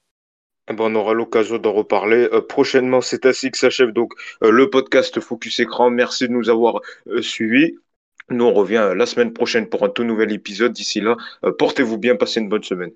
Eh 0.69 0.75
ben, 0.75 0.85
on 0.85 0.95
aura 0.97 1.15
l'occasion 1.15 1.57
d'en 1.57 1.73
reparler 1.73 2.29
prochainement. 2.49 3.01
C'est 3.01 3.25
ainsi 3.25 3.51
que 3.51 3.57
s'achève 3.57 3.93
donc 3.93 4.13
le 4.43 4.69
podcast 4.69 5.19
Focus 5.21 5.61
Écran. 5.61 5.91
Merci 5.91 6.29
de 6.29 6.33
nous 6.33 6.51
avoir 6.51 6.81
suivis. 7.23 7.75
Nous, 8.31 8.45
on 8.45 8.53
revient 8.55 8.77
euh, 8.77 8.95
la 8.95 9.07
semaine 9.07 9.33
prochaine 9.33 9.69
pour 9.69 9.85
un 9.85 9.89
tout 9.89 10.05
nouvel 10.05 10.33
épisode. 10.33 10.73
D'ici 10.73 11.01
là, 11.01 11.17
euh, 11.45 11.53
portez-vous 11.53 11.99
bien, 11.99 12.17
passez 12.17 12.41
une 12.41 12.49
bonne 12.49 12.63
semaine. 12.63 12.93